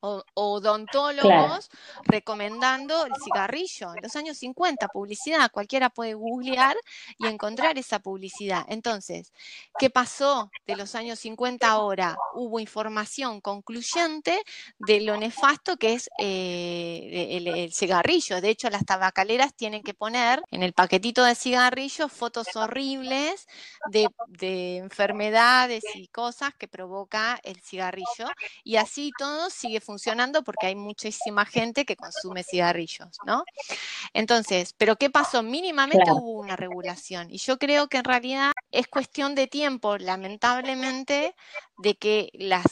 [0.03, 1.71] o, odontólogos
[2.05, 3.95] recomendando el cigarrillo.
[3.95, 6.77] En los años 50, publicidad, cualquiera puede googlear
[7.19, 8.65] y encontrar esa publicidad.
[8.69, 9.33] Entonces,
[9.79, 12.17] ¿qué pasó de los años 50 ahora?
[12.35, 14.43] Hubo información concluyente
[14.79, 18.41] de lo nefasto que es eh, el, cigarrillo.
[18.41, 23.47] De hecho, las tabacaleras tienen que poner en el paquetito de cigarrillos fotos horribles
[23.91, 28.29] de, de enfermedades y cosas que provoca el cigarrillo.
[28.65, 33.45] Y así todo sigue funcionando funcionando porque hay muchísima gente que consume cigarrillos, ¿no?
[34.15, 35.43] Entonces, ¿pero qué pasó?
[35.43, 41.35] Mínimamente hubo una regulación y yo creo que en realidad es cuestión de tiempo, lamentablemente,
[41.77, 42.65] de que las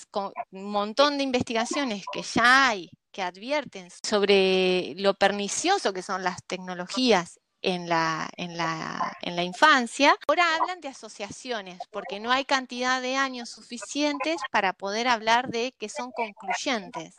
[0.50, 6.42] un montón de investigaciones que ya hay que advierten sobre lo pernicioso que son las
[6.44, 10.16] tecnologías en la, en, la, en la infancia.
[10.28, 15.72] Ahora hablan de asociaciones, porque no hay cantidad de años suficientes para poder hablar de
[15.78, 17.14] que son concluyentes.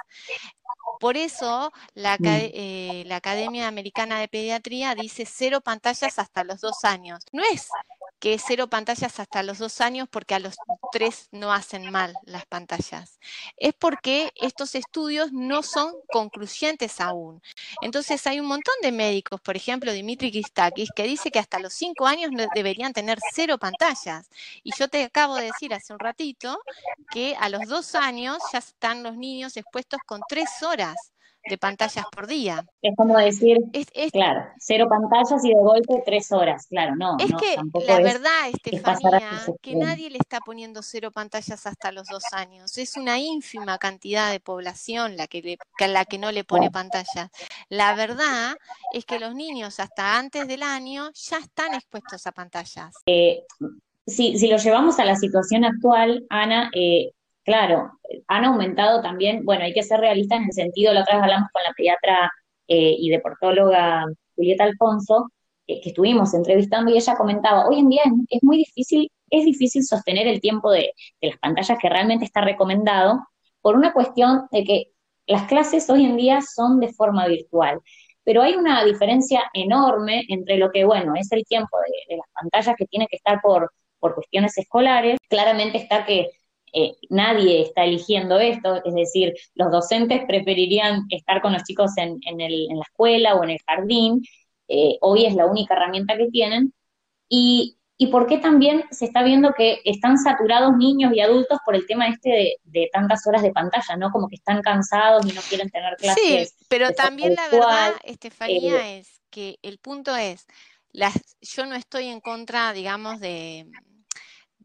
[1.00, 2.26] Por eso la, mm.
[2.26, 7.24] eh, la, Academia Americana de Pediatría dice cero pantallas hasta los dos años.
[7.32, 7.70] No es
[8.22, 10.56] que cero pantallas hasta los dos años porque a los
[10.92, 13.20] tres no hacen mal las pantallas.
[13.58, 17.42] Es porque estos estudios no son concluyentes aún.
[17.82, 21.74] Entonces hay un montón de médicos, por ejemplo, Dimitri Kistakis, que dice que hasta los
[21.74, 24.30] cinco años deberían tener cero pantallas.
[24.64, 26.62] Y yo te acabo de decir hace un ratito
[27.12, 31.12] que a los dos años ya están los niños expuestos con tres horas
[31.50, 32.66] de pantallas por día.
[32.82, 33.58] Es como decir,
[34.12, 37.18] claro, cero pantallas y de golpe tres horas, claro, no.
[37.20, 42.24] Es que la verdad, Estefanía, que nadie le está poniendo cero pantallas hasta los dos
[42.32, 42.78] años.
[42.78, 47.30] Es una ínfima cantidad de población la que, la que no le pone pantallas.
[47.70, 48.56] La verdad
[48.94, 52.96] es que los niños hasta antes del año ya están expuestos a pantallas.
[53.06, 53.44] Eh,
[54.06, 57.12] si, si lo llevamos a la situación actual, Ana, eh,
[57.52, 57.92] Claro,
[58.30, 61.50] han aumentado también, bueno, hay que ser realistas en el sentido, la otra vez hablamos
[61.52, 62.32] con la pediatra
[62.70, 64.06] eh, y deportóloga
[64.38, 65.30] Julieta Alfonso,
[65.68, 69.84] eh, que estuvimos entrevistando y ella comentaba, hoy en día es, muy difícil, es difícil
[69.84, 73.20] sostener el tiempo de, las pantallas que realmente está recomendado
[73.60, 74.86] por una cuestión de que
[75.28, 77.82] las clases hoy en día son de forma virtual.
[78.24, 82.28] Pero hay una diferencia enorme entre lo que, bueno, es el tiempo de, de las
[82.34, 85.18] pantallas que tiene que estar por, por cuestiones escolares.
[85.28, 86.30] Claramente está que
[86.74, 92.20] eh, nadie está eligiendo esto, es decir, los docentes preferirían estar con los chicos en,
[92.38, 94.22] la escuela o en el jardín,
[94.70, 96.74] eh, hoy es la única herramienta que tienen,
[97.28, 97.78] y,
[98.12, 102.08] por qué también se está viendo que están saturados niños y adultos por el tema
[102.08, 104.10] este de, tantas horas de pantalla, ¿no?
[104.10, 106.50] Como que están cansados y no quieren tener clases.
[106.50, 110.48] Sí, pero también la verdad, Estefanía, eh, es que el punto es,
[110.92, 113.68] las, yo no estoy en contra, digamos, de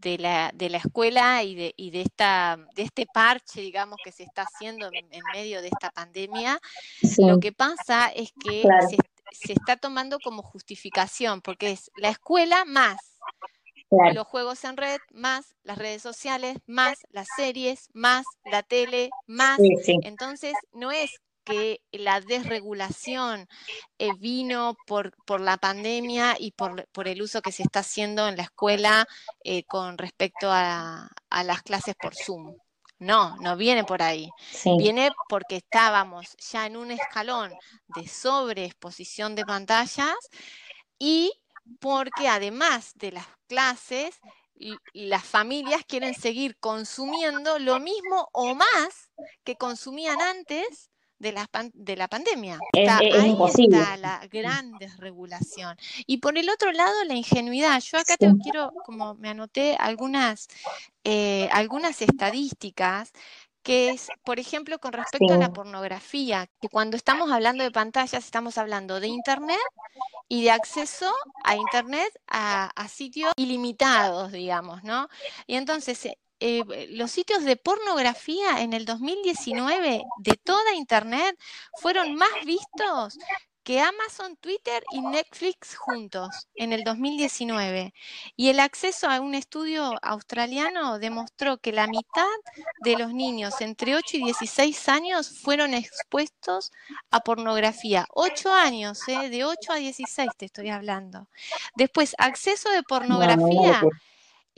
[0.00, 4.12] de la, de la escuela y de, y de, esta, de este parche, digamos, que
[4.12, 6.60] se está haciendo en, medio de esta pandemia,
[7.18, 8.62] lo que pasa es que
[9.32, 12.96] se, está tomando como justificación, porque es la escuela más
[14.14, 19.58] los juegos en red, más las redes sociales, más las series, más la tele, más.
[20.02, 21.10] Entonces, no es
[21.46, 23.48] que la desregulación
[23.98, 28.26] eh, vino por, por, la pandemia y por, por, el uso que se está haciendo
[28.28, 29.06] en la escuela
[29.44, 32.56] eh, con respecto a, las clases por Zoom.
[32.98, 34.28] No, no viene por ahí.
[34.78, 37.52] Viene porque estábamos ya en un escalón
[37.94, 40.16] de sobreexposición de pantallas
[40.98, 41.30] y
[41.78, 44.18] porque además de las clases,
[44.94, 49.10] las familias quieren seguir consumiendo lo mismo o más
[49.44, 52.58] que consumían antes de la, de la pandemia.
[52.72, 55.76] Está, ahí está la gran desregulación.
[56.06, 57.80] Y por el otro lado, la ingenuidad.
[57.80, 60.48] Yo acá te quiero, como me anoté algunas,
[61.04, 63.12] eh, algunas estadísticas
[63.62, 68.24] que es, por ejemplo, con respecto a la pornografía, que cuando estamos hablando de pantallas
[68.24, 69.58] estamos hablando de Internet
[70.28, 75.08] y de acceso a Internet a, a sitios ilimitados, digamos, ¿no?
[75.48, 81.38] Y entonces, eh, los sitios de pornografía en el 2019 de toda Internet
[81.80, 83.16] fueron más vistos
[83.66, 87.92] que Amazon, Twitter y Netflix juntos en el 2019.
[88.36, 92.28] Y el acceso a un estudio australiano demostró que la mitad
[92.84, 96.70] de los niños entre 8 y 16 años fueron expuestos
[97.10, 98.06] a pornografía.
[98.14, 99.30] 8 años, ¿eh?
[99.30, 101.28] de 8 a 16 te estoy hablando.
[101.74, 103.82] Después, acceso de pornografía.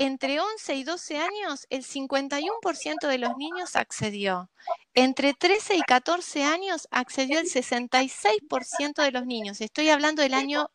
[0.01, 4.49] Entre 11 y 12 años, el 51% de los niños accedió.
[4.95, 9.61] Entre 13 y 14 años accedió el 66% de los niños.
[9.61, 10.71] Estoy hablando del año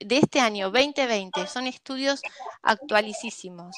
[0.00, 2.20] de este año 2020, son estudios
[2.62, 3.74] actualicísimos.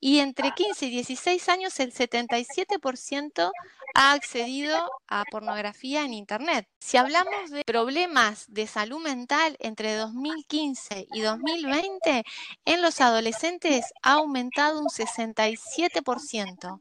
[0.00, 3.50] Y entre 15 y 16 años el 77%
[4.00, 6.68] ha accedido a pornografía en Internet.
[6.78, 12.22] Si hablamos de problemas de salud mental entre 2015 y 2020,
[12.64, 16.80] en los adolescentes ha aumentado un 67%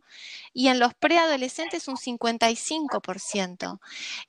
[0.53, 3.79] y en los preadolescentes un 55%.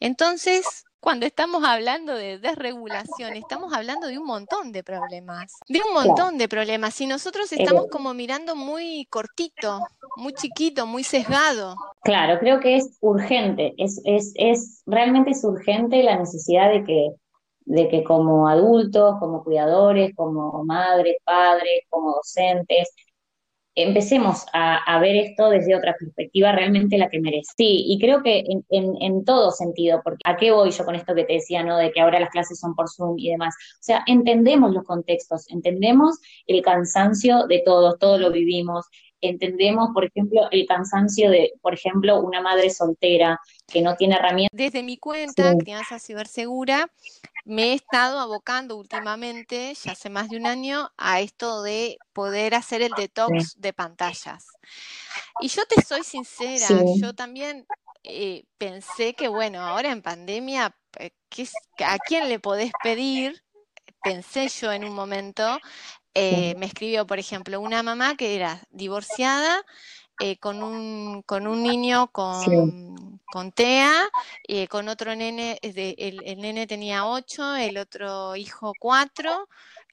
[0.01, 5.95] Entonces, cuando estamos hablando de desregulación, estamos hablando de un montón de problemas, de un
[5.95, 7.01] montón de problemas.
[7.01, 9.81] Y nosotros estamos como mirando muy cortito,
[10.17, 11.77] muy chiquito, muy sesgado.
[12.03, 17.11] Claro, creo que es urgente, es, es, es realmente es urgente la necesidad de que,
[17.65, 22.93] de que como adultos, como cuidadores, como madres, padres, como docentes,
[23.83, 27.53] empecemos a, ver esto desde otra perspectiva realmente la que merece.
[27.57, 31.25] Sí, y creo que en, todo sentido, porque ¿a qué voy yo con esto que
[31.25, 31.77] te decía, no?
[31.77, 33.55] De que ahora las clases son por Zoom y demás.
[33.75, 38.87] O sea, entendemos los contextos, entendemos el cansancio de todos, todos lo vivimos,
[39.21, 44.57] entendemos, por ejemplo, el cansancio de, por ejemplo, una madre soltera que no tiene herramientas.
[44.57, 46.91] Desde mi cuenta, Crianza Cibersegura,
[47.49, 52.55] me he estado abocando últimamente, ya hace más de un año, a esto de poder
[52.55, 54.45] hacer el detox de pantallas.
[55.41, 56.67] Y yo te soy sincera,
[57.01, 57.67] yo también
[58.05, 61.11] eh, pensé que, bueno, ahora en pandemia, eh,
[61.87, 63.43] ¿a quién le podés pedir?
[64.03, 65.59] Pensé yo en un momento,
[66.13, 69.65] eh, me escribió, por ejemplo, una mamá que era divorciada
[70.21, 74.09] eh, con, un, con un niño con, con TEA,
[74.47, 79.49] eh, con otro nene, el, el, nene tenía ocho, el otro hijo cuatro,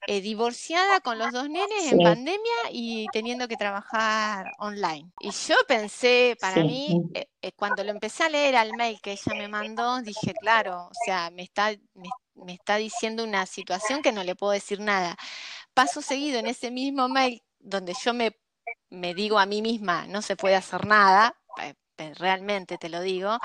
[0.06, 5.10] divorciada con los dos nenes en pandemia y teniendo que trabajar online.
[5.20, 7.02] Y yo pensé, para mí,
[7.56, 11.30] cuando lo empecé a leer al mail que ella me mandó, dije, claro, o sea,
[11.30, 15.16] me está, me, me está diciendo una situación que no le puedo decir nada.
[15.74, 18.36] Paso seguido en ese mismo mail donde yo me,
[18.90, 21.74] me digo a mí misma, no se puede hacer nada, eh,
[22.14, 23.38] realmente te lo digo,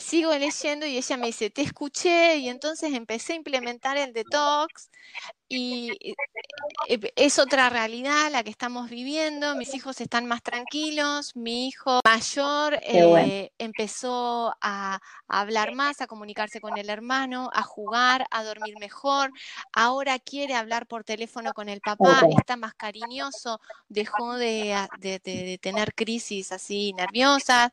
[0.00, 4.90] sigo leyendo y ella me dice, te escuché y entonces empecé a implementar el detox
[5.46, 6.14] y eh,
[6.88, 12.00] eh, es otra realidad la que estamos viviendo, mis hijos están más tranquilos, mi hijo
[12.04, 18.76] mayor eh, empezó a, hablar más, a comunicarse con el hermano, a jugar, a dormir
[18.80, 19.30] mejor,
[19.72, 25.94] ahora quiere hablar por teléfono con el papá, está más cariñoso, dejó de, de tener
[25.94, 27.70] crisis así nerviosas.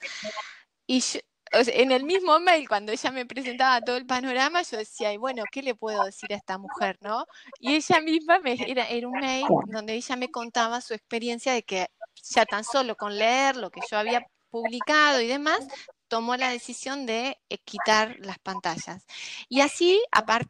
[0.89, 1.19] Y yo,
[1.51, 5.43] en el mismo mail, cuando ella me presentaba todo el panorama, yo decía, y bueno,
[5.51, 7.25] ¿qué le puedo decir a esta mujer, no?
[7.59, 11.63] Y ella misma me, era, era un mail donde ella me contaba su experiencia de
[11.63, 11.87] que
[12.23, 15.59] ya tan solo con leer lo que yo había publicado y demás,
[16.07, 19.05] tomó la decisión de eh, quitar las pantallas.
[19.49, 20.49] Y así, aparte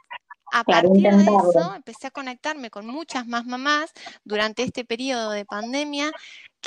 [0.54, 3.92] a partir de eso, empecé a conectarme con muchas más mamás
[4.24, 6.12] durante este periodo de pandemia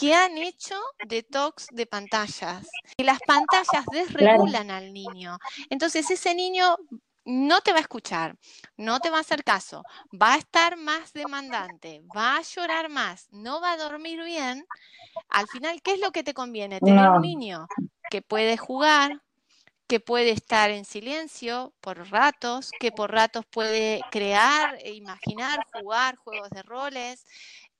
[0.01, 0.77] que han hecho
[1.07, 2.67] detox de pantallas.
[2.97, 5.37] Y las pantallas desregulan al niño.
[5.69, 6.75] Entonces ese niño
[7.27, 8.35] no te va a escuchar,
[8.79, 13.29] no te va a hacer caso, va a estar más demandante, va a llorar más,
[13.31, 14.67] no va a dormir bien.
[15.29, 16.81] Al final, ¿qué es lo que te conviene?
[16.81, 17.69] Tener un niño
[18.11, 19.21] que puede jugar,
[19.87, 26.17] que puede estar en silencio por ratos, que por ratos puede crear, e imaginar, jugar
[26.17, 27.27] juegos de roles,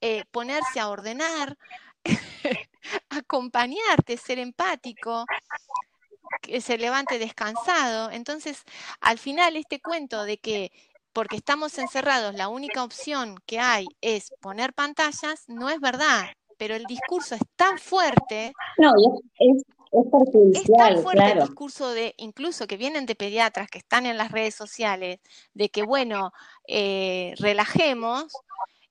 [0.03, 1.57] eh, ponerse a ordenar,
[3.11, 5.25] acompañarte, ser empático,
[6.43, 8.11] que se levante descansado.
[8.11, 8.63] Entonces,
[9.01, 10.73] al final, este cuento de que
[11.13, 16.27] porque estamos encerrados, la única opción que hay es poner pantallas, no es verdad,
[16.57, 18.53] pero el discurso es tan fuerte.
[18.79, 18.93] No,
[19.39, 19.63] es,
[20.53, 24.31] es, tan fuerte el discurso de, incluso que vienen de pediatras que están en las
[24.31, 25.19] redes sociales,
[25.53, 26.33] de que, bueno,
[26.69, 28.33] eh, relajemos,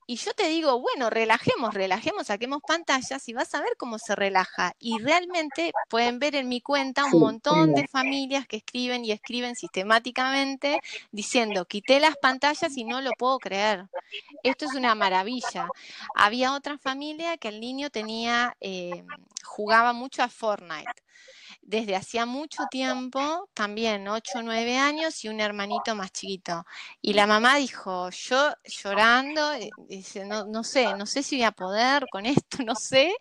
[0.10, 4.16] y yo te digo, bueno, relajemos, relajemos, saquemos pantallas y vas a ver cómo se
[4.16, 4.74] relaja.
[4.80, 9.56] Y realmente pueden ver en mi cuenta un montón de familias que escriben y escriben
[9.56, 10.82] sistemáticamente
[11.12, 13.86] diciendo, quité las pantallas y no lo puedo creer.
[14.42, 15.68] Esto es una maravilla.
[16.16, 19.04] Había otra familia que el niño tenía, eh,
[19.44, 21.04] jugaba mucho a Fortnite
[21.70, 26.66] desde hacía mucho tiempo, también 8 o 9 años y un hermanito más chiquito.
[27.00, 31.44] Y la mamá dijo, yo llorando, eh, dice, no, no sé, no sé si voy
[31.44, 33.14] a poder con esto, no sé,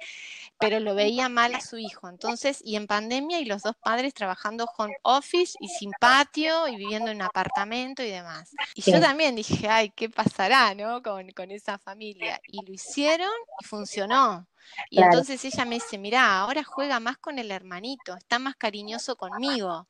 [0.58, 2.08] pero lo veía mal a su hijo.
[2.08, 6.76] Entonces, y en pandemia y los dos padres trabajando home office y sin patio y
[6.76, 8.52] viviendo en un apartamento y demás.
[8.74, 11.02] Y yo también dije, ay, ¿qué pasará, no?
[11.02, 12.40] Con, con esa familia.
[12.46, 13.28] Y lo hicieron
[13.60, 14.46] y funcionó.
[14.90, 19.16] Y entonces ella me dice, mira, ahora juega más con el hermanito, está más cariñoso
[19.16, 19.88] conmigo.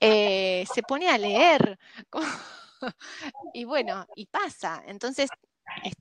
[0.00, 1.78] Eh, se pone a leer.
[3.54, 4.82] y bueno, y pasa.
[4.86, 5.28] Entonces...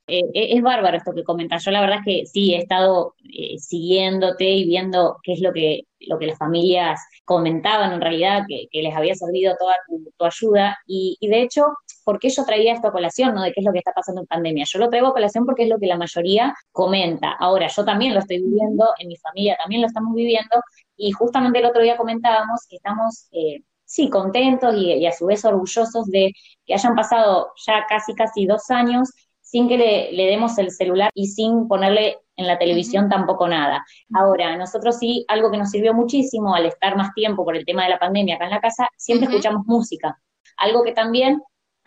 [0.08, 1.64] Eh, e, es bárbaro esto que comentas.
[1.64, 5.54] Yo la verdad es que sí, he estado eh, siguiéndote y viendo qué es lo
[5.54, 10.78] que, lo que las familias comentaban en realidad, que, les había servido toda tu, ayuda.
[10.88, 11.66] Y, y, de hecho,
[12.10, 13.44] ¿por qué yo traía esto a colación, ¿no?
[13.44, 14.66] De qué es lo que está pasando en pandemia.
[14.68, 17.34] Yo lo traigo a colación porque es lo que la mayoría comenta.
[17.34, 20.60] Ahora, yo también lo estoy viviendo, en mi familia también lo estamos viviendo,
[20.98, 25.46] y justamente el otro día comentábamos que estamos, eh, sí, contentos y, a su vez
[25.46, 26.34] orgullosos de
[26.66, 31.28] que hayan pasado ya casi, casi dos años sin que le, demos el celular y
[31.28, 33.86] sin ponerle en la televisión tampoco nada.
[34.16, 37.84] Ahora, nosotros sí, algo que nos sirvió muchísimo al estar más tiempo por el tema
[37.84, 40.20] de la pandemia acá en la casa, siempre escuchamos música.
[40.58, 41.40] Algo que también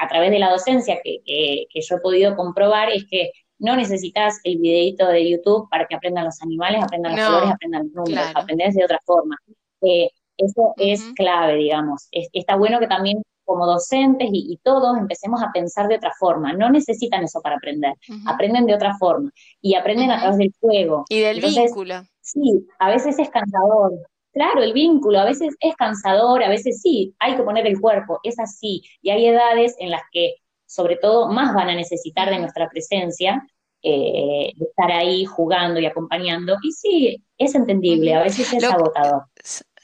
[0.02, 4.58] a través de la docencia que, yo he podido comprobar es que no necesitas el
[4.58, 8.74] videito de YouTube para que aprendan los animales, aprendan los colores, aprendan los números, aprendes
[8.74, 9.36] de otra forma.
[9.82, 12.08] Eh, eso es clave, digamos.
[12.10, 16.52] está bueno que también como docentes y, todos empecemos a pensar de otra forma.
[16.52, 17.94] No necesitan eso para aprender,
[18.26, 19.30] aprenden de otra forma
[19.60, 21.04] y aprenden a través del juego.
[21.08, 22.02] Y del vínculo.
[22.20, 23.92] Sí, a veces es cansador.
[24.32, 28.18] Claro, el vínculo a veces es cansador, a veces sí, hay que poner el cuerpo,
[28.22, 28.82] es así.
[29.02, 33.46] Y hay edades en las que, sobre todo, más van a necesitar de nuestra presencia,
[33.82, 36.56] eh, de estar ahí jugando y acompañando.
[36.62, 39.24] Y sí, es entendible, a veces es agotador.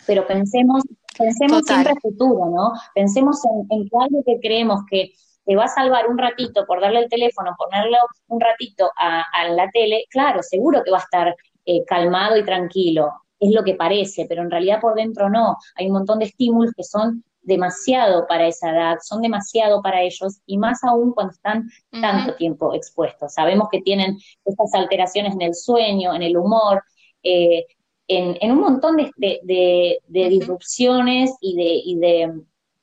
[0.06, 0.82] Pero pensemos
[1.18, 2.72] Pensemos siempre a futuro, ¿no?
[2.94, 5.12] Pensemos en, en que algo que creemos que
[5.44, 7.96] te va a salvar un ratito por darle el teléfono, ponerlo
[8.28, 11.34] un ratito a, la tele, claro, seguro que va a estar
[11.64, 13.10] eh, calmado y tranquilo.
[13.40, 15.56] Es lo que parece, pero en realidad por dentro no.
[15.76, 20.40] Hay un montón de estímulos que son demasiado para esa edad, son demasiado para ellos
[20.44, 23.32] y más aún cuando están tanto tiempo expuestos.
[23.32, 26.82] Sabemos que tienen estas alteraciones en el sueño, en el humor,
[27.22, 27.64] eh,
[28.06, 32.42] en, un montón de, disrupciones y de, y de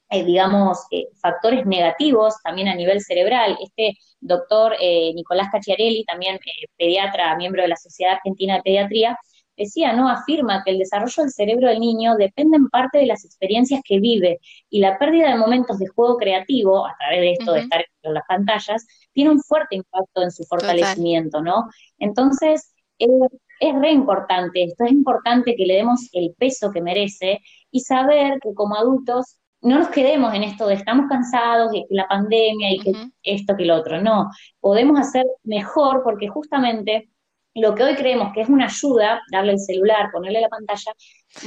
[0.10, 3.58] eh, digamos, eh, factores negativos también a nivel cerebral.
[3.62, 4.76] Este doctor
[5.14, 6.40] Nicolás Cacciarelli, también
[6.78, 9.20] pediatra, miembro de la Sociedad Argentina de Pediatría,
[9.58, 10.10] decía, ¿no?
[10.10, 14.00] Afirma que el desarrollo del cerebro del niño depende en parte de las experiencias que
[14.00, 14.40] vive
[14.70, 18.14] y la pérdida de momentos de juego creativo, a través de esto de estar en
[18.14, 21.70] las pantallas, tiene un fuerte impacto en su fortalecimiento, ¿no?
[22.00, 27.42] Entonces, es re importante esto, es importante que le demos el peso que merece
[27.72, 32.08] y saber que como adultos no nos quedemos en esto de estamos cansados, de la
[32.08, 32.92] pandemia y que
[33.24, 34.30] esto que lo otro, no,
[34.60, 37.10] podemos hacer mejor porque justamente
[37.56, 40.94] lo que hoy creemos que es una ayuda, darle el celular, ponerle la pantalla,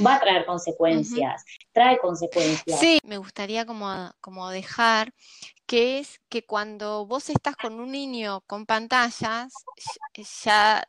[0.05, 2.79] va a traer consecuencias, trae consecuencias.
[2.79, 5.13] Sí, me gustaría como, como dejar
[5.67, 9.53] que es que cuando vos estás con un niño con pantallas,
[10.43, 10.83] ya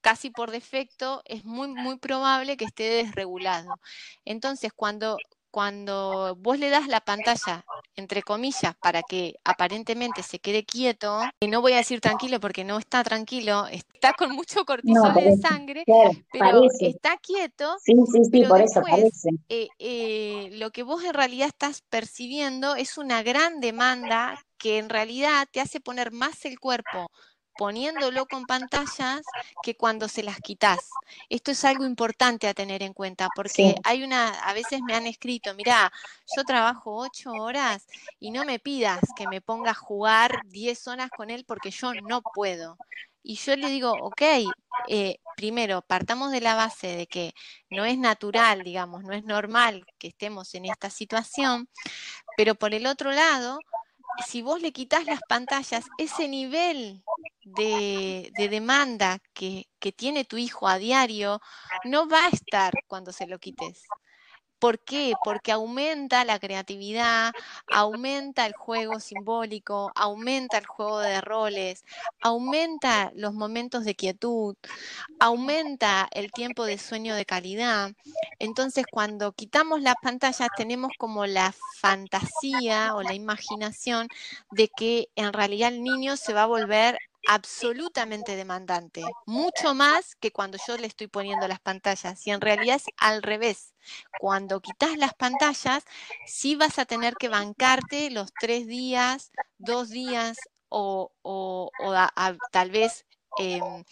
[0.00, 3.78] casi por defecto es muy, muy probable que esté desregulado.
[4.24, 5.18] Entonces, cuando,
[5.50, 7.66] cuando vos le das la pantalla,
[7.98, 12.64] entre comillas, para que aparentemente se quede quieto, y no voy a decir tranquilo porque
[12.64, 15.84] no está tranquilo, está con mucho cortisol en sangre,
[16.32, 17.76] pero está quieto.
[17.84, 19.30] Sí, sí, sí, por eso parece.
[19.48, 24.88] Eh, eh, lo que vos en realidad estás percibiendo es una gran demanda que en
[24.88, 27.10] realidad te hace poner más el cuerpo
[27.58, 29.22] poniéndolo con pantallas
[29.64, 30.78] que cuando se las quitas.
[31.28, 35.08] Esto es algo importante a tener en cuenta porque hay una, a veces me han
[35.08, 35.92] escrito, mira,
[36.36, 37.84] yo trabajo ocho horas
[38.20, 41.92] y no me pidas que me ponga a jugar diez horas con él porque yo
[41.94, 42.78] no puedo.
[43.24, 44.22] Y yo le digo, ok,
[44.86, 47.34] eh, primero, partamos de la base de que
[47.70, 51.68] no es natural, digamos, no es normal que estemos en esta situación,
[52.36, 53.58] pero por el otro lado,
[54.26, 57.02] si vos le quitas las pantallas, ese nivel
[57.56, 61.40] de, demanda que, que, tiene tu hijo a diario
[61.84, 63.84] no va a estar cuando se lo quites.
[64.58, 65.12] ¿Por qué?
[65.24, 67.32] Porque aumenta la creatividad,
[67.68, 71.84] aumenta el juego simbólico, aumenta el juego de roles,
[72.20, 74.56] aumenta los momentos de quietud,
[75.20, 77.92] aumenta el tiempo de sueño de calidad.
[78.40, 84.08] Entonces, cuando quitamos las pantallas, tenemos como la fantasía o la imaginación
[84.50, 90.30] de que en realidad el niño se va a volver absolutamente demandante, mucho más que
[90.30, 92.26] cuando yo le estoy poniendo las pantallas.
[92.26, 93.74] Y en realidad es al revés.
[94.20, 95.84] Cuando quitas las pantallas,
[96.26, 100.38] sí vas a tener que bancarte los tres días, dos días
[100.68, 101.12] o,
[102.52, 103.04] tal vez
[103.38, 103.84] Em,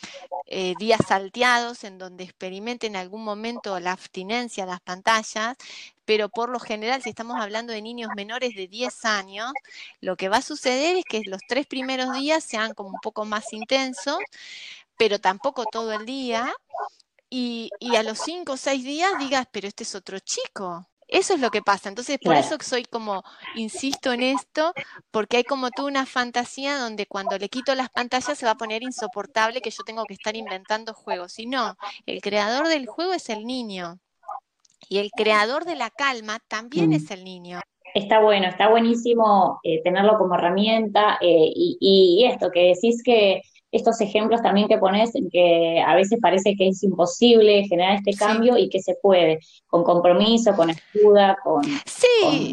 [0.47, 5.57] eh, días salteados en donde experimenten en algún momento la abstinencia a las pantallas,
[6.05, 9.53] pero por lo general, si estamos hablando de niños menores de 10 años,
[10.01, 13.25] lo que va a suceder es que los tres primeros días sean como un poco
[13.25, 14.19] más intensos,
[14.97, 16.53] pero tampoco todo el día,
[17.31, 21.35] y, y a los cinco o seis días digas, pero este es otro chico, eso
[21.35, 21.89] es lo que pasa.
[21.89, 23.23] Entonces, por eso soy como,
[23.55, 24.73] insisto en esto,
[25.11, 28.57] porque hay como tú una fantasía donde cuando le quito las pantallas se va a
[28.57, 31.39] poner insoportable que yo tengo que estar inventando juegos.
[31.39, 31.77] Y no,
[32.07, 33.99] el creador del juego es el niño.
[34.89, 36.95] Y el creador de la calma también mm.
[36.95, 37.61] es el niño.
[37.95, 43.41] Está bueno, está buenísimo eh, tenerlo como herramienta eh, y, y, esto que decís que
[43.77, 48.57] estos ejemplos también que pones, que a veces parece que es imposible generar este cambio
[48.59, 51.63] y que se puede, con compromiso, con ayuda, con,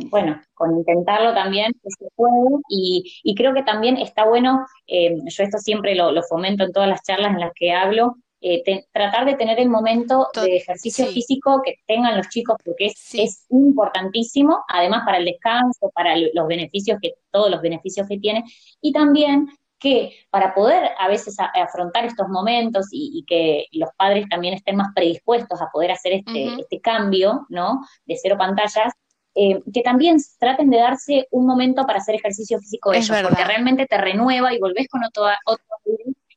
[0.10, 2.34] bueno, con intentarlo también, que se puede.
[2.70, 7.04] Y, creo que también está bueno, eh, yo esto siempre lo, fomento en todas las
[7.04, 8.62] charlas en las que hablo, eh,
[8.92, 13.46] tratar de tener el momento de ejercicio físico que tengan los chicos, porque es, es,
[13.50, 18.44] importantísimo, además para el descanso, para los beneficios que, todos los beneficios que tiene,
[18.82, 19.48] y también
[19.84, 24.94] que para poder a veces afrontar estos momentos y, que los padres también estén más
[24.96, 27.82] predispuestos a poder hacer este, este cambio, ¿no?
[28.06, 28.94] De cero pantallas,
[29.36, 33.86] eh, que también traten de darse un momento para hacer ejercicio físico ellos, porque realmente
[33.86, 35.66] te renueva y volvés con otra, otra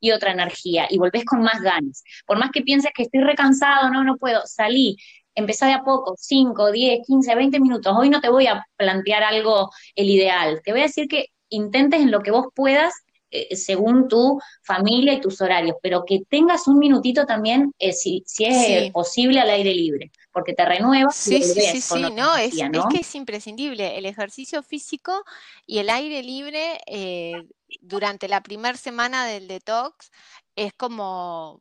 [0.00, 2.02] y otra energía y volvés con más ganas.
[2.26, 4.96] Por más que pienses que estoy recansado, no, no puedo, salí,
[5.36, 7.94] empezá de a poco, 5, 10, 15, 20 minutos.
[7.96, 12.00] Hoy no te voy a plantear algo el ideal, te voy a decir que intentes
[12.00, 13.05] en lo que vos puedas
[13.36, 18.22] eh, según tu familia y tus horarios, pero que tengas un minutito también, eh, si,
[18.26, 21.10] si, es posible, al aire libre, porque te renueva.
[21.12, 25.24] Sí, sí, sí, sí, no, es, es, que es imprescindible el ejercicio físico
[25.66, 27.46] y el aire libre eh,
[27.80, 30.10] durante la primera semana del detox
[30.54, 31.60] es como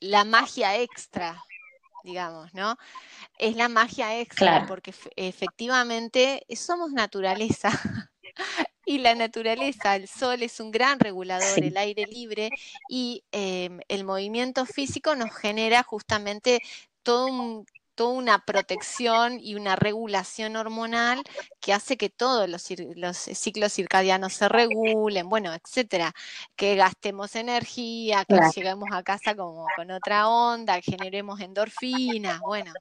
[0.00, 1.42] la magia extra,
[2.04, 2.76] digamos, ¿no?
[3.38, 7.70] Es la magia extra, porque efectivamente somos naturaleza.
[8.92, 12.50] Y la naturaleza, el sol es un gran regulador, el aire libre
[12.90, 16.60] y em, el movimiento físico nos genera justamente
[17.02, 17.64] todo un
[17.94, 21.22] toda una protección y una regulación hormonal
[21.60, 26.12] que hace que todos los, ciclos circadianos se regulen, bueno, etcétera,
[26.56, 32.72] que gastemos energía, que lleguemos a casa como con otra onda, que generemos endorfinas, bueno,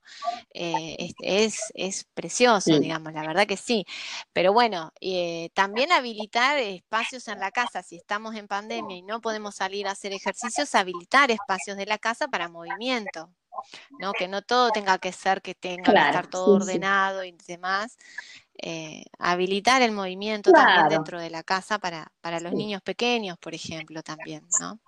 [0.54, 3.86] eh, es, es, precioso, digamos, la verdad que sí.
[4.34, 9.22] Pero bueno, eh, también habilitar espacios en la casa, si estamos en pandemia y no
[9.22, 13.30] podemos salir a hacer ejercicios, habilitar espacios de la casa para movimiento.
[14.00, 14.14] ¿No?
[14.14, 17.98] Que no todo tenga que ser que tenga que estar todo ordenado y demás.
[18.64, 23.56] Eh, habilitar el movimiento también dentro de la casa para, para los niños pequeños, por
[23.56, 24.80] ejemplo, también, ¿no?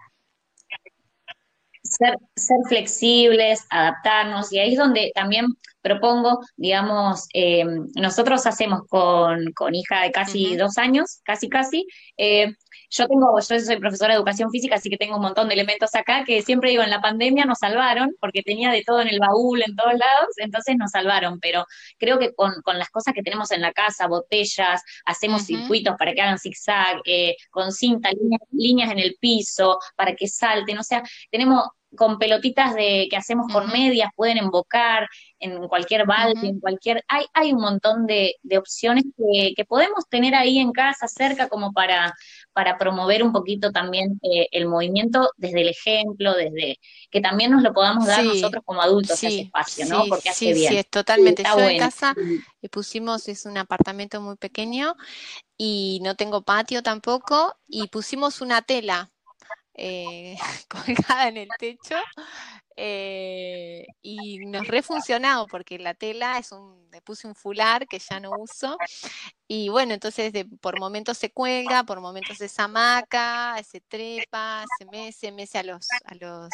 [1.82, 5.47] Ser, ser, flexibles, adaptarnos, y ahí es donde también
[5.84, 7.65] propongo, digamos, eh,
[7.95, 11.86] nosotros hacemos con, con hija de casi dos años, casi casi,
[12.17, 12.53] eh,
[12.89, 15.93] yo tengo, yo soy profesora de educación física, así que tengo un montón de elementos
[15.95, 19.19] acá que siempre digo, en la pandemia nos salvaron, porque tenía de todo en el
[19.19, 21.65] baúl, en todos lados, entonces nos salvaron, pero
[21.97, 26.21] creo que con, las cosas que tenemos en la casa, botellas, hacemos circuitos para que
[26.21, 28.09] hagan zigzag, eh, con cinta,
[28.51, 31.63] líneas, en el piso, para que salten, o sea, tenemos
[31.95, 35.07] con pelotitas de que hacemos con medias, pueden embocar
[35.39, 40.35] en cualquier balde, en cualquier, hay, hay un montón de, opciones que, que, podemos tener
[40.35, 42.13] ahí en casa cerca como para,
[42.53, 46.79] para promover un poquito también eh, el movimiento desde el ejemplo, desde
[47.11, 50.05] que también nos lo podamos dar nosotros como adultos ese espacio, ¿no?
[50.07, 50.71] Porque hace bien.
[50.71, 51.43] Sí, es totalmente.
[51.43, 52.15] Yo en casa
[52.61, 54.95] le pusimos, es un apartamento muy pequeño
[55.57, 59.12] y no tengo patio tampoco, y pusimos una tela
[59.76, 60.38] eh,
[60.69, 61.95] colgada en el techo
[62.76, 68.19] eh, y nos refuncionado porque la tela es un, le puse un fular que ya
[68.19, 68.78] no uso
[69.47, 74.86] y bueno, entonces de, por momentos se cuelga, por momentos se zamaca, se trepa, se
[74.86, 76.49] mece, mece a los, a los,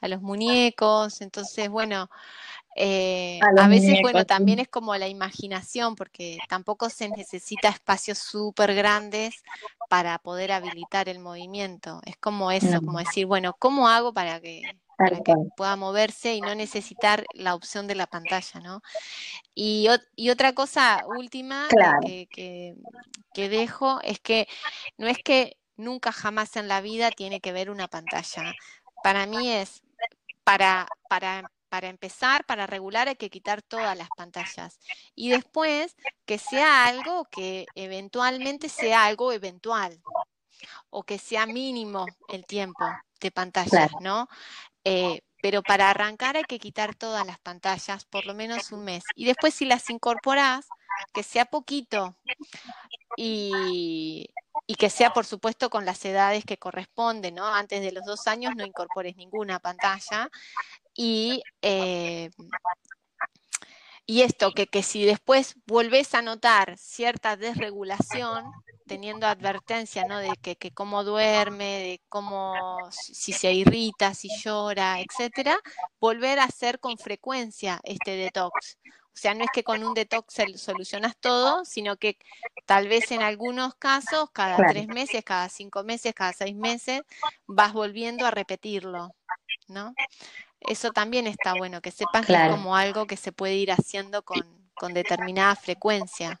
[0.00, 2.08] a los muñecos, entonces bueno,
[2.78, 8.74] eh, a, veces, bueno, también es como la imaginación, porque tampoco se necesita espacios súper
[8.74, 9.42] grandes
[9.88, 12.02] para poder habilitar el movimiento.
[12.04, 14.62] Es como eso, como decir, bueno, ¿cómo hago para que
[14.96, 18.82] para que pueda moverse y no necesitar la opción de la pantalla, ¿no?
[19.54, 19.88] Y,
[20.30, 21.68] otra cosa última
[22.00, 22.74] que,
[23.34, 24.48] dejo es que
[24.96, 28.54] no es que nunca jamás en la vida tiene que ver una pantalla.
[29.02, 29.82] Para mí es,
[30.44, 34.78] para, para, para empezar, para regular hay que quitar todas las pantallas.
[35.14, 35.94] Y después
[36.24, 40.00] que sea algo que eventualmente sea algo eventual
[40.90, 42.84] o que sea mínimo el tiempo
[43.20, 44.28] de pantalla, ¿no?
[44.88, 49.02] Eh, pero para arrancar hay que quitar todas las pantallas, por lo menos un mes.
[49.16, 50.68] Y después si las incorporas,
[51.12, 52.16] que sea poquito
[53.16, 54.28] y,
[54.78, 57.46] que sea, por supuesto, con las edades que corresponden, ¿no?
[57.46, 60.30] Antes de los dos años no incorpores ninguna pantalla.
[60.94, 62.30] Y, eh,
[64.06, 68.44] y esto, que, que si después volvés a notar cierta desregulación,
[68.86, 70.18] teniendo advertencia, ¿no?
[70.18, 72.54] De que, cómo duerme, de cómo,
[72.90, 75.58] si se irrita, si llora, etcétera,
[76.00, 78.78] volver a hacer con frecuencia este detox.
[78.84, 82.18] O sea, no es que con un detox solucionas todo, sino que
[82.66, 87.00] tal vez en algunos casos, cada tres meses, cada cinco meses, cada seis meses,
[87.46, 89.14] vas volviendo a repetirlo,
[89.68, 89.94] ¿no?
[90.60, 94.22] Eso también está bueno, que sepas que es como algo que se puede ir haciendo
[94.22, 94.42] con,
[94.74, 96.40] con determinada frecuencia.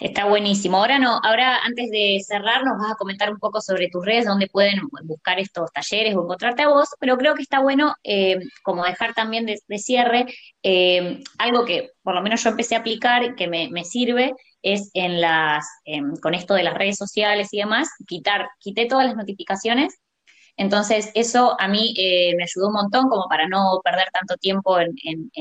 [0.00, 0.78] Está buenísimo.
[0.78, 4.26] Ahora no, ahora antes de cerrar nos vas a comentar un poco sobre tus redes,
[4.26, 8.38] donde pueden buscar estos talleres o encontrarte a vos, pero creo que está bueno eh,
[8.62, 10.26] como dejar también de, cierre
[10.62, 14.90] eh, algo que por lo menos yo empecé a aplicar y que me, sirve, es
[14.94, 15.66] en las,
[16.22, 19.94] con esto de las redes sociales y demás, quitar, quité todas las notificaciones
[20.56, 24.78] entonces, eso a mí eh, me ayudó un montón como para no perder tanto tiempo
[24.78, 24.96] en,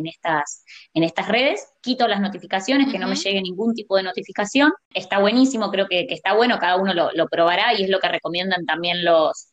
[0.06, 1.68] estas, en estas redes.
[1.82, 4.72] Quito las notificaciones, que no me llegue ningún tipo de notificación.
[4.94, 8.10] Está buenísimo, creo que, está bueno, cada uno lo, lo, probará y es lo que
[8.10, 9.50] recomiendan también los...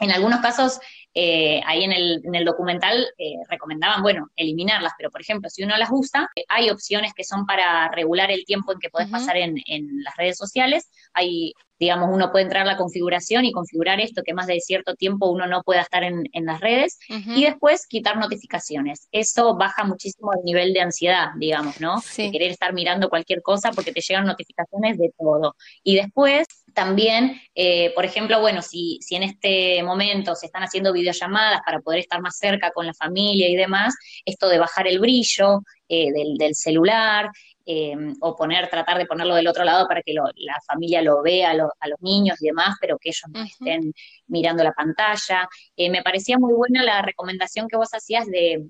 [0.00, 0.80] En algunos casos
[1.14, 5.62] eh, ahí en el, en el documental eh, recomendaban, bueno, eliminarlas, pero por ejemplo, si
[5.62, 9.36] uno las usa, hay opciones que son para regular el tiempo en que puedes pasar
[9.36, 10.90] en, en, las redes sociales.
[11.12, 14.96] Hay, digamos, uno puede entrar a la configuración y configurar esto, que más de cierto
[14.96, 19.08] tiempo uno no pueda estar en, en las redes, y después quitar notificaciones.
[19.12, 22.02] Eso baja muchísimo el nivel de ansiedad, digamos, ¿no?
[22.16, 25.54] De querer estar mirando cualquier cosa porque te llegan notificaciones de todo.
[25.82, 30.92] Y después también, eh, por ejemplo, bueno, si, si en este momento se están haciendo
[30.92, 33.94] videollamadas para poder estar más cerca con la familia y demás,
[34.24, 37.30] esto de bajar el brillo eh, del, celular,
[37.66, 41.52] eh, o poner, tratar de ponerlo del otro lado para que la familia lo vea
[41.52, 43.92] a, los niños y demás, pero que ellos no estén
[44.26, 45.48] mirando la pantalla.
[45.76, 48.64] me parecía muy buena la recomendación que vos hacías de,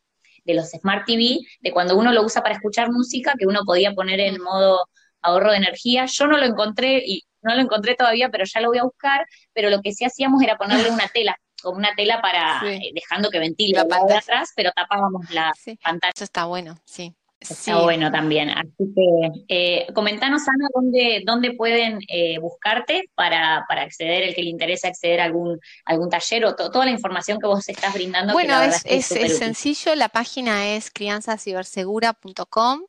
[0.44, 3.92] de los Smart TV, de cuando uno lo usa para escuchar música, que uno podía
[3.92, 4.86] poner en modo
[5.22, 6.07] ahorro de energía.
[6.07, 9.26] Yo no lo encontré y no lo encontré todavía, pero ya lo voy a buscar,
[9.53, 13.30] pero lo que sí hacíamos era ponerle una tela, como una tela para, eh, dejando
[13.30, 16.12] que ventile la de atrás, pero tapábamos la pantalla.
[16.14, 17.14] Eso está bueno, sí.
[17.40, 18.49] Está bueno también.
[18.51, 24.42] Así que eh, comentanos, Ana, dónde, dónde pueden eh, buscarte para, para acceder, el que
[24.42, 28.32] le interesa acceder a algún, algún taller o toda la información que vos estás brindando.
[28.32, 32.80] Bueno, es, es, sencillo, la página es crianzacibersegura.com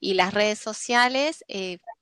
[0.00, 1.44] y las redes sociales,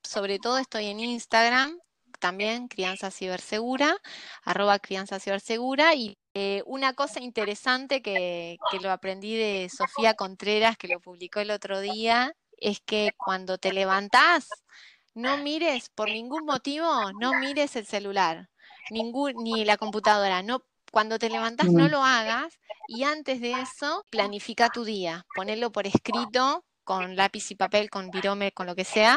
[0.03, 1.79] sobre todo estoy en Instagram,
[2.21, 3.97] también Crianza Cibersegura,
[4.45, 5.95] arroba Crianza Cibersegura.
[5.95, 11.41] Y eh, una cosa interesante que, que lo aprendí de Sofía Contreras, que lo publicó
[11.41, 14.49] el otro día, es que cuando te levantás,
[15.15, 16.87] no mires, por ningún motivo,
[17.21, 18.49] no mires el celular,
[18.91, 22.59] ningún, ni la computadora, no cuando te levantás no lo hagas
[22.89, 28.11] y antes de eso planifica tu día, ponelo por escrito con lápiz y papel, con
[28.11, 29.17] virome, con lo que sea,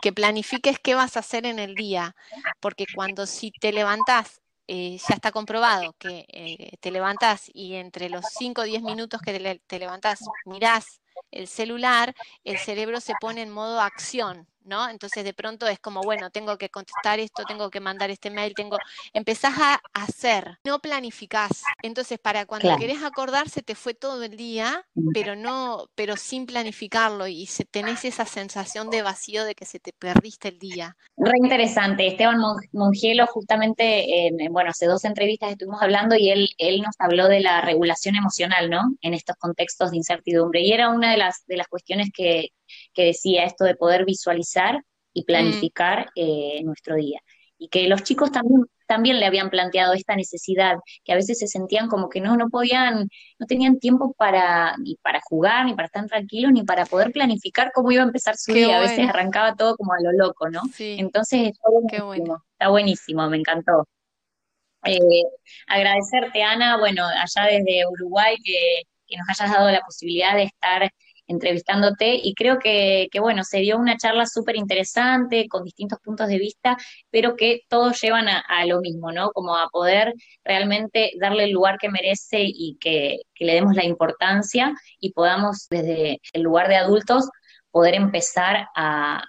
[0.00, 2.16] que planifiques qué vas a hacer en el día,
[2.58, 8.10] porque cuando si te levantás, eh, ya está comprobado que eh, te levantás y entre
[8.10, 11.00] los 5 o 10 minutos que te, te levantás mirás
[11.30, 12.12] el celular,
[12.42, 14.88] el cerebro se pone en modo acción, ¿no?
[14.88, 18.54] Entonces de pronto es como, bueno, tengo que contestar esto, tengo que mandar este mail,
[18.54, 18.78] tengo,
[19.12, 21.62] empezás a hacer, no planificás.
[21.82, 27.26] Entonces para cuando querés acordarse te fue todo el día, pero no, pero sin planificarlo
[27.26, 30.96] y se, tenés esa sensación de vacío de que se te perdiste el día.
[31.16, 32.06] Re interesante.
[32.06, 32.38] Esteban
[32.72, 37.40] Mongielo justamente, en, bueno, hace dos entrevistas estuvimos hablando y él, él nos habló de
[37.40, 38.94] la regulación emocional, ¿no?
[39.00, 40.60] En estos contextos de incertidumbre.
[40.62, 42.50] Y era una de las, de las cuestiones que,
[42.94, 45.24] que decía esto de poder visualizar y mm.
[45.24, 47.20] planificar eh, nuestro día.
[47.58, 51.46] Y que los chicos también, también le habían planteado esta necesidad, que a veces se
[51.46, 53.08] sentían como que no, no podían,
[53.38, 57.70] no tenían tiempo para, ni para jugar, ni para estar tranquilos, ni para poder planificar
[57.72, 58.78] cómo iba a empezar su día.
[58.78, 60.62] A veces arrancaba todo como a lo loco, ¿no?
[60.78, 63.86] Entonces está buenísimo, está buenísimo, me encantó.
[64.84, 64.98] Eh,
[65.68, 70.90] agradecerte, Ana, bueno, allá desde Uruguay, que, que nos hayas dado la posibilidad de estar
[71.32, 76.38] entrevistándote y creo que, bueno, se dio una charla súper interesante con distintos puntos de
[76.38, 76.76] vista,
[77.10, 79.30] pero que todos llevan a, lo mismo, ¿no?
[79.32, 80.14] Como a poder
[80.44, 86.20] realmente darle el lugar que merece y que, le demos la importancia y podamos desde
[86.32, 87.28] el lugar de adultos
[87.72, 89.24] poder empezar a,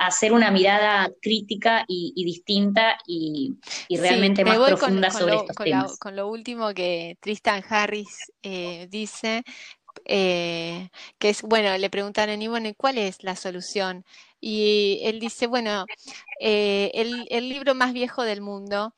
[0.00, 3.52] hacer una mirada crítica y, distinta y,
[3.90, 5.98] realmente más profunda sobre estos temas.
[5.98, 9.44] con lo último que Tristan Harris eh, dice,
[10.12, 10.90] eh,
[11.20, 14.04] que es, bueno, le preguntan a bueno, ¿cuál es la solución?
[14.40, 15.86] Y él dice, bueno,
[16.40, 18.92] eh, el, libro más viejo del mundo,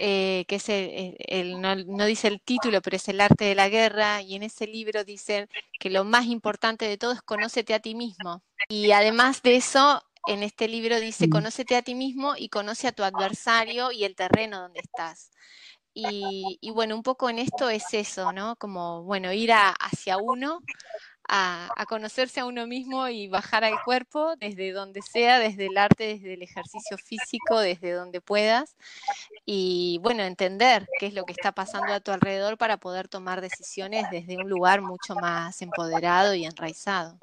[0.00, 4.22] eh, que es el, no, dice el título, pero es El arte de la guerra,
[4.22, 5.48] y en ese libro dice
[5.78, 8.42] que lo más importante de todo es conócete a ti mismo.
[8.70, 11.30] Y además de eso, en este libro dice, mm.
[11.30, 15.30] conócete a ti mismo y conoce a tu adversario y el terreno donde estás.
[15.94, 18.56] Y, bueno, un poco en esto es eso, ¿no?
[18.56, 20.60] Como, bueno, ir hacia uno,
[21.28, 26.04] a, conocerse a uno mismo y bajar al cuerpo desde donde sea, desde el arte,
[26.04, 28.76] desde el ejercicio físico, desde donde puedas.
[29.46, 33.40] Y bueno, entender qué es lo que está pasando a tu alrededor para poder tomar
[33.40, 37.18] decisiones desde un lugar mucho más empoderado y enraizado.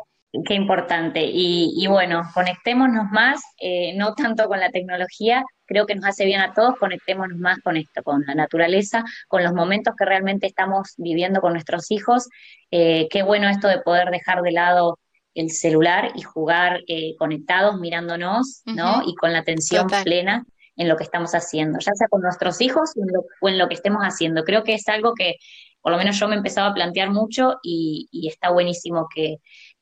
[0.45, 1.25] Qué importante.
[1.25, 6.41] Y, bueno, conectémonos más, eh, no tanto con la tecnología, creo que nos hace bien
[6.41, 10.95] a todos, conectémonos más con esto, con la naturaleza, con los momentos que realmente estamos
[10.97, 12.27] viviendo con nuestros hijos.
[12.71, 14.99] Eh, qué bueno esto de poder dejar de lado
[15.33, 19.01] el celular y jugar eh, conectados, mirándonos, ¿no?
[19.07, 20.43] Y con la atención plena
[20.75, 22.91] en lo que estamos haciendo, ya sea con nuestros hijos
[23.39, 24.43] o en, lo, que estemos haciendo.
[24.43, 25.37] Creo que es algo que
[25.79, 29.37] por lo menos yo me he empezado a plantear mucho y, está buenísimo que,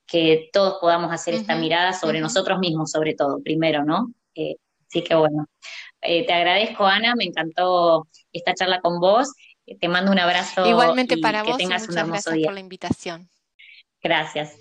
[0.06, 4.14] que, todos podamos hacer esta mirada sobre nosotros mismos, sobre todo, primero, ¿no?
[4.36, 4.56] Eh,
[4.90, 5.46] así que bueno,
[6.02, 9.34] eh, te agradezco, Ana, me encantó esta charla con vos.
[9.80, 10.68] Te mando un abrazo.
[10.68, 13.30] Igualmente para vos, tengas y muchas gracias por la invitación.
[14.02, 14.58] Gracias.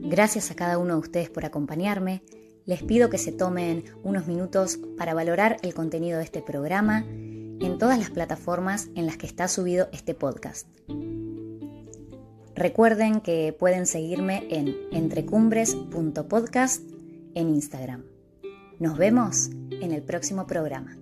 [0.00, 2.22] Gracias a cada uno de ustedes por acompañarme.
[2.66, 7.78] Les pido que se tomen unos minutos para valorar el contenido de este programa en
[7.78, 10.68] todas las plataformas en las que está subido este podcast.
[12.54, 16.82] Recuerden que pueden seguirme en entrecumbres.podcast
[17.34, 18.04] en Instagram.
[18.78, 20.96] Nos vemos en el próximo programa.